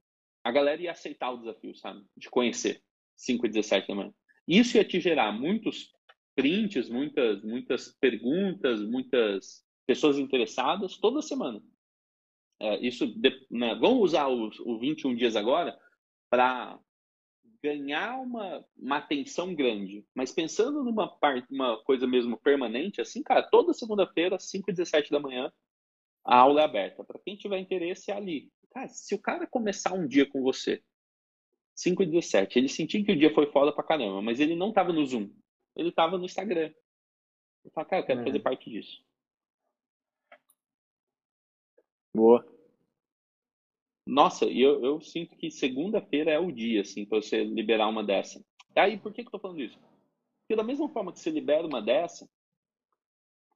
[0.43, 2.03] a galera ia aceitar o desafio, sabe?
[2.17, 2.83] De conhecer
[3.17, 4.15] 5 e 17 da manhã.
[4.49, 5.93] Isso ia te gerar muitos
[6.35, 11.61] prints, muitas, muitas perguntas, muitas pessoas interessadas toda semana.
[12.61, 13.13] É, isso,
[13.51, 15.77] né, vamos usar os, os 21 dias agora
[16.31, 16.79] para
[17.61, 20.07] ganhar uma, uma atenção grande.
[20.15, 25.11] Mas pensando numa parte, uma coisa mesmo permanente, assim, cara, toda segunda-feira, 5 e 17
[25.11, 25.53] da manhã,
[26.25, 27.03] a aula é aberta.
[27.03, 28.49] Para quem tiver interesse, é ali.
[28.71, 30.81] Cara, se o cara começar um dia com você,
[31.75, 34.73] 5 e 17, ele sentiu que o dia foi foda pra caramba, mas ele não
[34.73, 35.29] tava no Zoom,
[35.75, 36.73] ele tava no Instagram.
[37.65, 38.25] Ele fala, cara, eu quero é.
[38.25, 39.10] fazer parte disso.
[42.15, 42.45] Boa.
[44.07, 48.03] Nossa, e eu, eu sinto que segunda-feira é o dia, assim, para você liberar uma
[48.03, 48.45] dessa.
[48.75, 49.79] Aí, por que, que eu tô falando isso?
[50.41, 52.29] Porque da mesma forma que você libera uma dessa,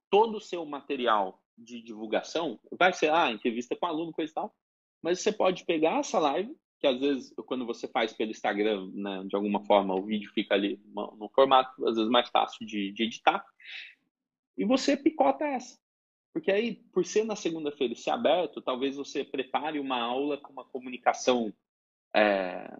[0.09, 4.55] todo o seu material de divulgação vai ser, ah, entrevista com aluno, coisa e tal,
[5.01, 9.23] mas você pode pegar essa live, que às vezes, quando você faz pelo Instagram, né,
[9.27, 13.03] de alguma forma, o vídeo fica ali no formato, às vezes mais fácil de, de
[13.03, 13.45] editar,
[14.57, 15.77] e você picota essa.
[16.35, 20.51] Porque aí, por ser na segunda-feira e ser aberto, talvez você prepare uma aula com
[20.51, 21.53] uma comunicação
[22.13, 22.77] é,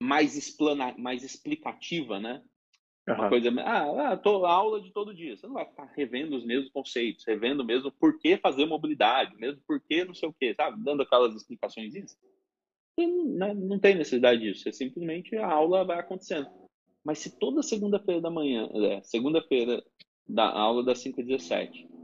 [0.00, 2.40] mais, explana, mais explicativa, né?
[3.08, 3.14] Uhum.
[3.16, 5.36] Uma coisa, ah, ah tô, a aula de todo dia.
[5.36, 9.60] Você não vai ficar revendo os mesmos conceitos, revendo mesmo por que fazer mobilidade, mesmo
[9.66, 10.80] por que não sei o quê, sabe?
[10.84, 11.92] Dando aquelas explicações.
[12.96, 14.68] Não, não tem necessidade disso.
[14.68, 16.48] É simplesmente a aula vai acontecendo.
[17.04, 19.82] Mas se toda segunda-feira da manhã, é, segunda-feira
[20.28, 21.99] da aula das 5 h 17,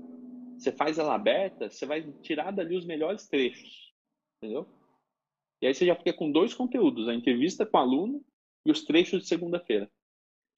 [0.57, 3.92] você faz ela aberta, você vai tirar dali os melhores trechos,
[4.36, 4.66] entendeu?
[5.61, 8.24] E aí você já fica com dois conteúdos, a entrevista com o aluno
[8.64, 9.90] e os trechos de segunda-feira.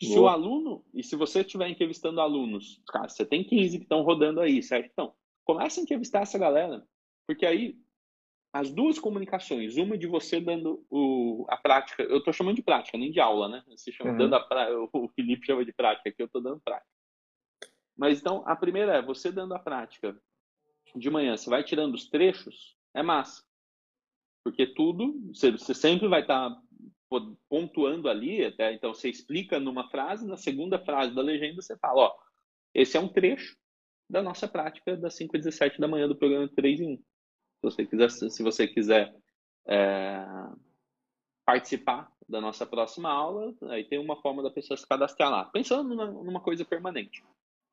[0.01, 4.03] Se o aluno, e se você estiver entrevistando alunos, cara, você tem 15 que estão
[4.03, 4.89] rodando aí, certo?
[4.93, 5.13] Então,
[5.45, 6.87] comece a entrevistar essa galera,
[7.27, 7.77] porque aí
[8.53, 12.97] as duas comunicações, uma de você dando o, a prática, eu estou chamando de prática,
[12.97, 13.65] nem de aula, né?
[13.69, 14.19] Você chama, uhum.
[14.19, 14.47] dando a,
[14.95, 16.98] o Felipe chama de prática, aqui eu estou dando prática.
[17.99, 20.17] Mas então, a primeira é você dando a prática
[20.95, 23.43] de manhã, você vai tirando os trechos, é massa.
[24.45, 26.63] Porque tudo, você, você sempre vai estar tá
[27.49, 32.03] pontuando ali, até, então você explica numa frase, na segunda frase da legenda você fala,
[32.03, 32.17] ó,
[32.73, 33.57] esse é um trecho
[34.09, 36.97] da nossa prática das 5 e 17 da manhã do programa 3 em 1.
[36.97, 37.03] Se
[37.63, 39.15] você quiser, se você quiser
[39.67, 40.25] é,
[41.45, 45.45] participar da nossa próxima aula, aí tem uma forma da pessoa se cadastrar lá.
[45.47, 47.25] Pensando numa, numa coisa permanente.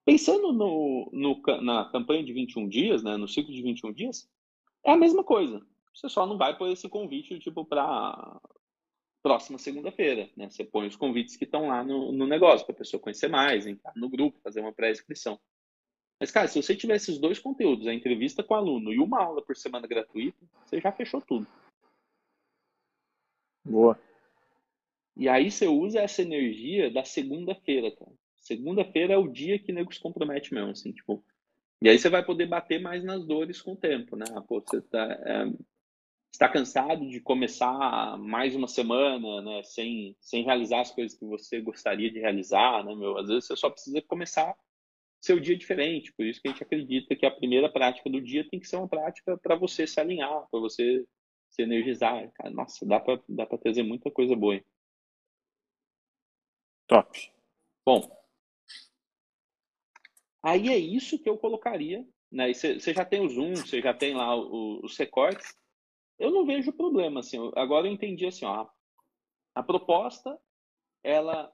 [0.06, 4.30] Pensando no, no, na campanha de 21 dias, né, no ciclo de 21 dias,
[4.84, 5.66] é a mesma coisa.
[5.94, 8.40] Você só não vai pôr esse convite tipo para
[9.24, 10.48] próxima segunda-feira, né?
[10.48, 13.66] Você põe os convites que estão lá no, no negócio para a pessoa conhecer mais,
[13.66, 15.40] entrar no grupo, fazer uma pré-inscrição.
[16.20, 19.24] Mas, cara, se você tiver esses dois conteúdos, a entrevista com o aluno e uma
[19.24, 21.48] aula por semana gratuita, você já fechou tudo.
[23.66, 24.00] Boa.
[25.18, 28.14] E aí você usa essa energia da segunda-feira, cara.
[28.46, 31.26] Segunda-feira é o dia que o nego se compromete mesmo, assim, tipo.
[31.82, 34.26] E aí você vai poder bater mais nas dores com o tempo, né?
[34.48, 35.52] Pô, você tá, é,
[36.32, 39.64] está cansado de começar mais uma semana, né?
[39.64, 43.18] Sem, sem realizar as coisas que você gostaria de realizar, né, meu?
[43.18, 44.56] Às vezes você só precisa começar
[45.20, 46.14] seu dia diferente.
[46.14, 48.76] Por isso que a gente acredita que a primeira prática do dia tem que ser
[48.76, 51.04] uma prática para você se alinhar, para você
[51.50, 52.32] se energizar.
[52.34, 54.64] Cara, nossa, dá para dá para trazer muita coisa boa.
[56.88, 57.34] Top.
[57.84, 58.25] Bom,
[60.46, 62.54] Aí é isso que eu colocaria, né?
[62.54, 65.58] Você já tem o Zoom, você já tem lá os recortes.
[66.20, 67.40] Eu não vejo problema, assim.
[67.56, 68.68] Agora eu entendi assim, ó.
[69.56, 70.40] A proposta,
[71.04, 71.52] ela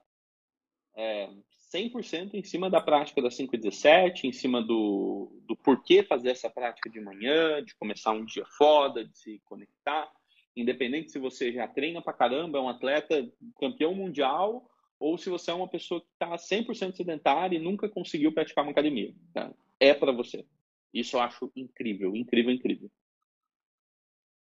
[0.94, 1.30] é,
[1.74, 6.90] 100% em cima da prática da 517, em cima do, do porquê fazer essa prática
[6.90, 10.12] de manhã, de começar um dia foda, de se conectar.
[10.54, 13.26] Independente se você já treina pra caramba, é um atleta
[13.58, 14.68] campeão mundial,
[15.02, 18.72] ou se você é uma pessoa que está 100% sedentária e nunca conseguiu praticar uma
[18.72, 19.14] academia.
[19.34, 19.52] Tá?
[19.80, 20.46] É para você.
[20.94, 22.90] Isso eu acho incrível, incrível, incrível.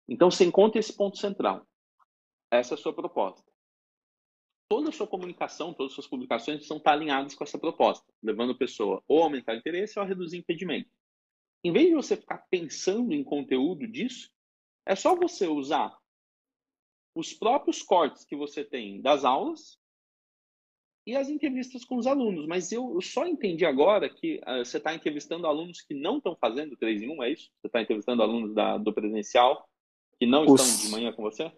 [0.08, 1.66] Então, você encontra esse ponto central.
[2.50, 3.50] Essa é a sua proposta
[4.70, 8.52] toda a sua comunicação, todas as suas publicações precisam estar alinhadas com essa proposta, levando
[8.52, 10.88] a pessoa ou a aumentar interesse ou a reduzir impedimento.
[11.64, 14.30] Em vez de você ficar pensando em conteúdo disso,
[14.86, 15.98] é só você usar
[17.16, 19.76] os próprios cortes que você tem das aulas
[21.06, 22.46] e as entrevistas com os alunos.
[22.46, 26.76] Mas eu, só entendi agora que uh, você está entrevistando alunos que não estão fazendo
[26.76, 27.50] 3 em 1, é isso?
[27.60, 29.68] Você está entrevistando alunos da, do presencial
[30.18, 30.60] que não os...
[30.60, 31.50] estão de manhã com você?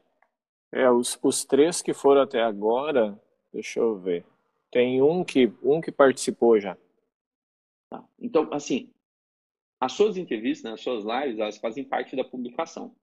[0.70, 3.20] É, os, os três que foram até agora,
[3.53, 4.24] deixa eu ver.
[4.70, 6.78] Tem um que, um que participou já.
[7.90, 8.03] Tá.
[8.18, 8.90] Então, assim,
[9.78, 12.95] as suas entrevistas, né, as suas lives, elas fazem parte da publicação.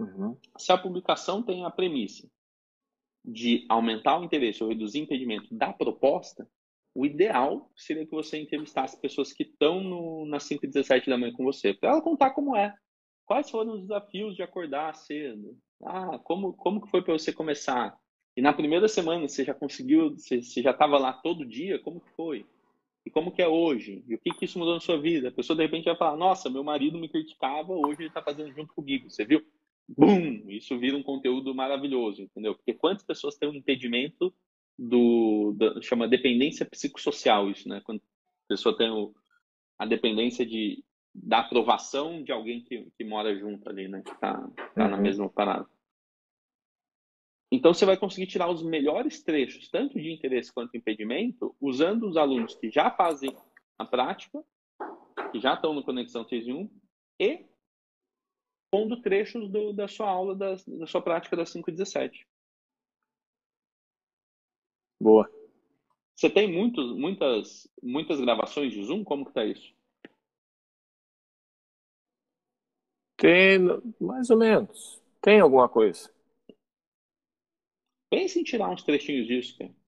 [0.00, 0.36] Uhum.
[0.56, 2.26] Se a publicação tem a premissa
[3.24, 6.48] de aumentar o interesse ou reduzir o impedimento da proposta,
[6.94, 11.32] o ideal seria que você entrevistasse pessoas que estão nas 5 e 17 da manhã
[11.32, 12.74] com você, para ela contar como é.
[13.26, 15.58] Quais foram os desafios de acordar cedo?
[15.82, 17.98] Ah, como, como que foi para você começar?
[18.36, 21.78] E na primeira semana você já conseguiu, você, você já estava lá todo dia?
[21.78, 22.46] Como que foi?
[23.04, 24.04] E como que é hoje?
[24.06, 25.28] E o que, que isso mudou na sua vida?
[25.28, 28.52] A pessoa de repente vai falar, nossa, meu marido me criticava, hoje ele está fazendo
[28.52, 29.44] junto comigo, você viu?
[29.88, 30.48] Bum!
[30.48, 32.54] Isso vira um conteúdo maravilhoso, entendeu?
[32.54, 34.34] Porque quantas pessoas têm um impedimento
[34.78, 37.80] do, da, chama dependência psicossocial isso, né?
[37.84, 39.14] Quando a pessoa tem o,
[39.78, 40.82] a dependência de,
[41.14, 44.02] da aprovação de alguém que, que mora junto ali, né?
[44.02, 44.90] Que tá, tá uhum.
[44.90, 45.68] na mesma parada.
[47.52, 52.16] Então você vai conseguir tirar os melhores trechos, tanto de interesse quanto impedimento, usando os
[52.16, 53.36] alunos que já fazem
[53.78, 54.42] a prática,
[55.30, 56.70] que já estão no Conexão 3 em 1,
[57.20, 57.46] e
[58.74, 62.26] pondo trechos do, da sua aula, da, da sua prática da 5 e 17.
[65.00, 65.30] Boa.
[66.16, 69.04] Você tem muitos, muitas, muitas gravações de Zoom?
[69.04, 69.72] Como que tá isso?
[73.16, 73.60] Tem,
[74.00, 75.00] mais ou menos.
[75.22, 76.12] Tem alguma coisa.
[78.10, 79.83] Pense em tirar uns trechinhos disso, cara.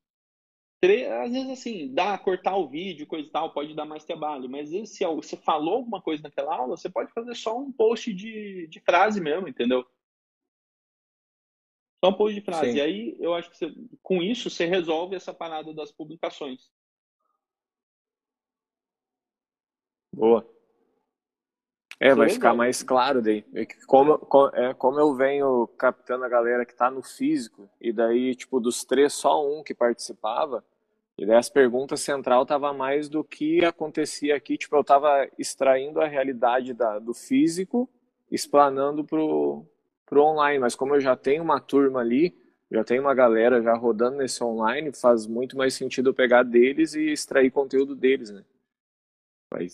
[0.82, 4.66] Às vezes, assim, dá, cortar o vídeo, coisa e tal, pode dar mais trabalho, mas
[4.66, 8.12] às vezes, se você falou alguma coisa naquela aula, você pode fazer só um post
[8.12, 9.84] de, de frase mesmo, entendeu?
[12.04, 12.72] Só um post de frase.
[12.72, 12.76] Sim.
[12.76, 16.70] E aí, eu acho que você, com isso, você resolve essa parada das publicações.
[20.14, 20.55] Boa.
[21.98, 23.44] É, vai ficar mais claro daí.
[23.54, 24.20] É como,
[24.52, 28.84] é, como eu venho captando a galera que tá no físico, e daí, tipo, dos
[28.84, 30.62] três, só um que participava,
[31.16, 36.00] e daí as perguntas central tava mais do que acontecia aqui, tipo, eu tava extraindo
[36.00, 37.88] a realidade da, do físico,
[38.30, 39.64] explanando pro,
[40.04, 42.36] pro online, mas como eu já tenho uma turma ali,
[42.70, 46.94] já tenho uma galera já rodando nesse online, faz muito mais sentido eu pegar deles
[46.94, 48.44] e extrair conteúdo deles, né?
[49.50, 49.68] Vai,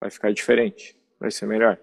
[0.00, 1.78] vai ficar diferente vai ser melhor.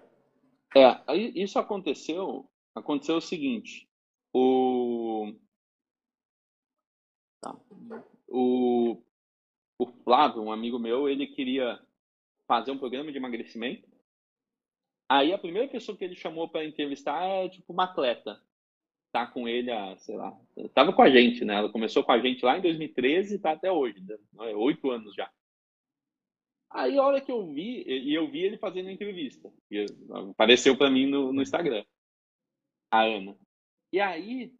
[0.76, 2.50] É, isso aconteceu.
[2.74, 3.88] Aconteceu o seguinte:
[4.34, 5.32] o.
[7.40, 7.56] Tá.
[8.26, 9.00] O,
[9.78, 11.80] o Flávio, um amigo meu, ele queria
[12.46, 13.88] fazer um programa de emagrecimento.
[15.08, 18.42] Aí a primeira pessoa que ele chamou para entrevistar é tipo uma atleta.
[19.10, 20.38] Tá com ele há, sei lá,
[20.74, 21.54] tava com a gente, né?
[21.54, 24.18] Ela começou com a gente lá em 2013 e tá até hoje, né?
[24.54, 25.32] oito anos já.
[26.70, 29.86] Aí a hora que eu vi, e eu vi ele fazendo entrevista, e
[30.30, 31.84] apareceu para mim no, no Instagram,
[32.90, 33.36] a Ana.
[33.92, 34.52] E aí,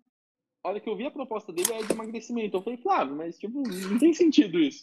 [0.64, 3.38] a hora que eu vi a proposta dele era de emagrecimento, eu falei, Flávio, mas
[3.38, 4.82] tipo, não tem sentido isso.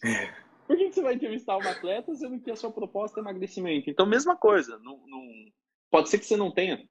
[0.67, 3.89] Por que você vai entrevistar um atleta sendo que a sua proposta é emagrecimento?
[3.89, 5.27] Então, mesma coisa, não, não...
[5.91, 6.87] pode ser que você não tenha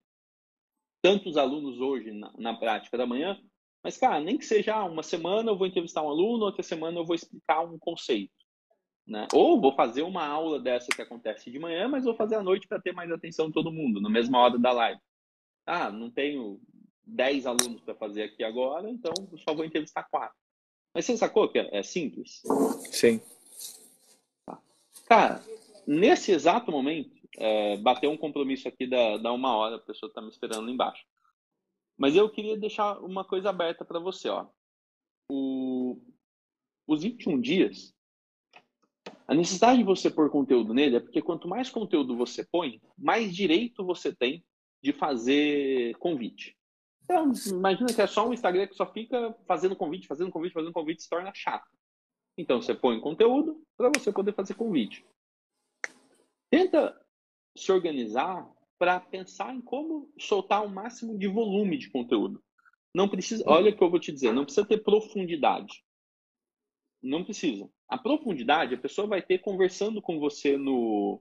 [1.03, 3.41] tantos alunos hoje na, na prática da manhã,
[3.83, 7.05] mas, cara, nem que seja uma semana eu vou entrevistar um aluno, outra semana eu
[7.05, 8.33] vou explicar um conceito.
[9.07, 9.29] Né?
[9.35, 12.67] Ou vou fazer uma aula dessa que acontece de manhã, mas vou fazer à noite
[12.67, 15.01] para ter mais atenção de todo mundo, na mesma hora da live.
[15.67, 16.61] Ah, não tenho
[17.07, 19.13] 10 alunos para fazer aqui agora, então
[19.47, 20.37] só vou entrevistar quatro.
[20.95, 22.43] Mas você sacou que é, é simples?
[22.91, 23.21] Sim.
[24.47, 24.59] Tá.
[25.07, 25.45] Cara,
[25.87, 30.23] nesse exato momento, é, bateu um compromisso aqui da, da uma hora, a pessoa está
[30.23, 31.05] me esperando lá embaixo.
[31.97, 34.29] Mas eu queria deixar uma coisa aberta para você.
[34.29, 34.47] Ó.
[35.31, 36.01] O,
[36.87, 37.95] os 21 dias
[39.27, 43.35] a necessidade de você pôr conteúdo nele é porque quanto mais conteúdo você põe, mais
[43.35, 44.45] direito você tem
[44.83, 46.57] de fazer convite.
[47.05, 50.73] Então, imagina que é só um Instagram que só fica fazendo convite, fazendo convite, fazendo
[50.73, 51.69] convite, se torna chato.
[52.37, 55.07] Então você põe conteúdo para você poder fazer convite.
[56.51, 56.99] Tenta
[57.57, 62.43] se organizar para pensar em como soltar o máximo de volume de conteúdo.
[62.95, 65.85] Não precisa, olha o que eu vou te dizer, não precisa ter profundidade.
[67.03, 67.69] Não precisa.
[67.89, 71.21] A profundidade a pessoa vai ter conversando com você no,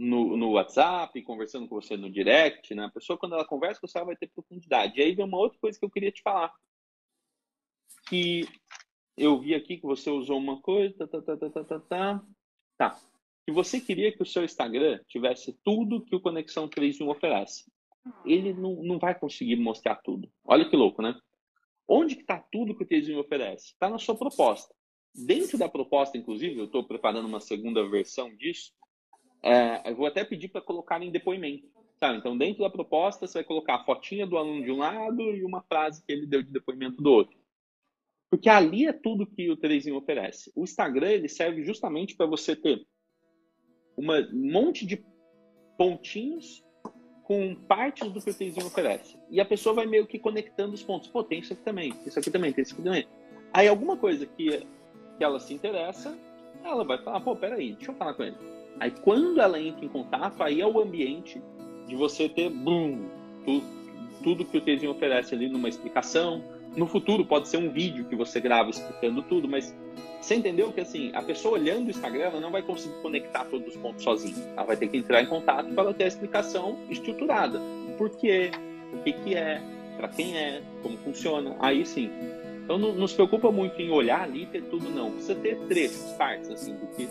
[0.00, 2.86] no, no WhatsApp, conversando com você no direct, né?
[2.86, 4.98] A pessoa, quando ela conversa com você, ela vai ter profundidade.
[4.98, 6.52] E aí vem uma outra coisa que eu queria te falar.
[8.08, 8.48] Que
[9.16, 12.24] eu vi aqui que você usou uma coisa, tá, tá, tá, tá, tá, tá, tá.
[12.78, 13.00] tá.
[13.46, 17.70] Que você queria que o seu Instagram tivesse tudo que o Conexão 3 oferece.
[18.24, 20.32] Ele não, não vai conseguir mostrar tudo.
[20.42, 21.14] Olha que louco, né?
[21.86, 23.72] Onde que está tudo que o 3 oferece?
[23.72, 24.74] Está na sua proposta.
[25.14, 28.72] Dentro da proposta, inclusive, eu estou preparando uma segunda versão disso,
[29.42, 31.68] é, eu vou até pedir para colocar em depoimento.
[31.98, 32.14] Tá?
[32.14, 35.44] Então, dentro da proposta, você vai colocar a fotinha do aluno de um lado e
[35.44, 37.38] uma frase que ele deu de depoimento do outro.
[38.30, 40.52] Porque ali é tudo que o Terezinho oferece.
[40.54, 42.86] O Instagram ele serve justamente para você ter
[43.98, 45.04] um monte de
[45.76, 46.64] pontinhos
[47.24, 49.18] com partes do que o Terezinho oferece.
[49.28, 51.08] E a pessoa vai meio que conectando os pontos.
[51.08, 53.06] Pô, tem isso aqui também, isso aqui também, tem isso aqui também.
[53.52, 54.66] Aí alguma coisa que,
[55.20, 56.16] que ela se interessa,
[56.64, 58.36] ela vai falar, pô, peraí, deixa eu falar com ele.
[58.80, 61.42] Aí quando ela entra em contato, aí é o ambiente
[61.86, 63.04] de você ter, boom,
[63.44, 63.66] tudo,
[64.22, 66.42] tudo que o Terezinho oferece ali numa explicação,
[66.74, 69.76] no futuro pode ser um vídeo que você grava explicando tudo, mas
[70.22, 73.74] você entendeu que assim, a pessoa olhando o Instagram ela não vai conseguir conectar todos
[73.74, 74.42] os pontos sozinha.
[74.56, 77.60] Ela vai ter que entrar em contato para ela ter a explicação estruturada.
[77.98, 78.52] Por quê?
[78.94, 79.60] O que, que é?
[79.98, 80.62] Para quem é?
[80.82, 81.56] Como funciona?
[81.60, 82.10] Aí sim.
[82.70, 85.10] Então não, não, se preocupa muito em olhar ali e ter tudo, não.
[85.10, 87.08] Precisa ter trechos, partes, assim, do que.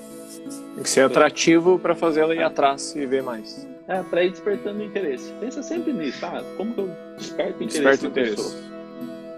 [0.75, 2.43] Tem que ser atrativo para fazer ela ir é.
[2.43, 3.67] atrás e ver mais.
[3.85, 5.33] É, para ir despertando interesse.
[5.41, 6.41] Pensa sempre nisso, tá?
[6.55, 8.35] Como que eu desperto interesse Desperto interesse.
[8.37, 8.63] Pessoa?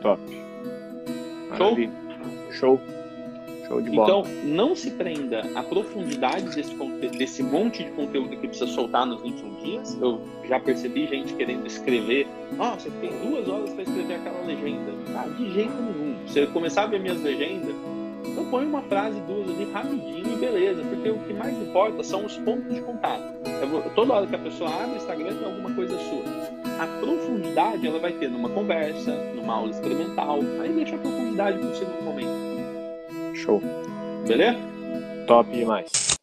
[0.04, 0.22] Top.
[1.50, 1.92] Maravilha.
[2.52, 2.78] Show?
[2.78, 3.01] Show.
[3.72, 4.04] Show de bola.
[4.04, 6.76] Então, não se prenda à profundidade desse,
[7.18, 9.98] desse monte de conteúdo que precisa soltar nos 21 dias.
[10.02, 12.28] Eu já percebi gente querendo escrever.
[12.60, 14.92] Ah, você tem duas horas para escrever aquela legenda.
[15.16, 16.18] Ah, de jeito nenhum.
[16.28, 17.74] Você começar a ver minhas legendas,
[18.26, 22.26] então põe uma frase, duas ali rapidinho e beleza, porque o que mais importa são
[22.26, 23.24] os pontos de contato.
[23.70, 26.24] Vou, toda hora que a pessoa abre o Instagram tem alguma coisa sua.
[26.80, 31.70] A profundidade ela vai ter numa conversa, numa aula experimental, aí deixa a profundidade para
[31.70, 32.41] o segundo momento.
[33.42, 33.62] Show.
[34.28, 34.58] Beleza?
[35.28, 36.01] Top demais.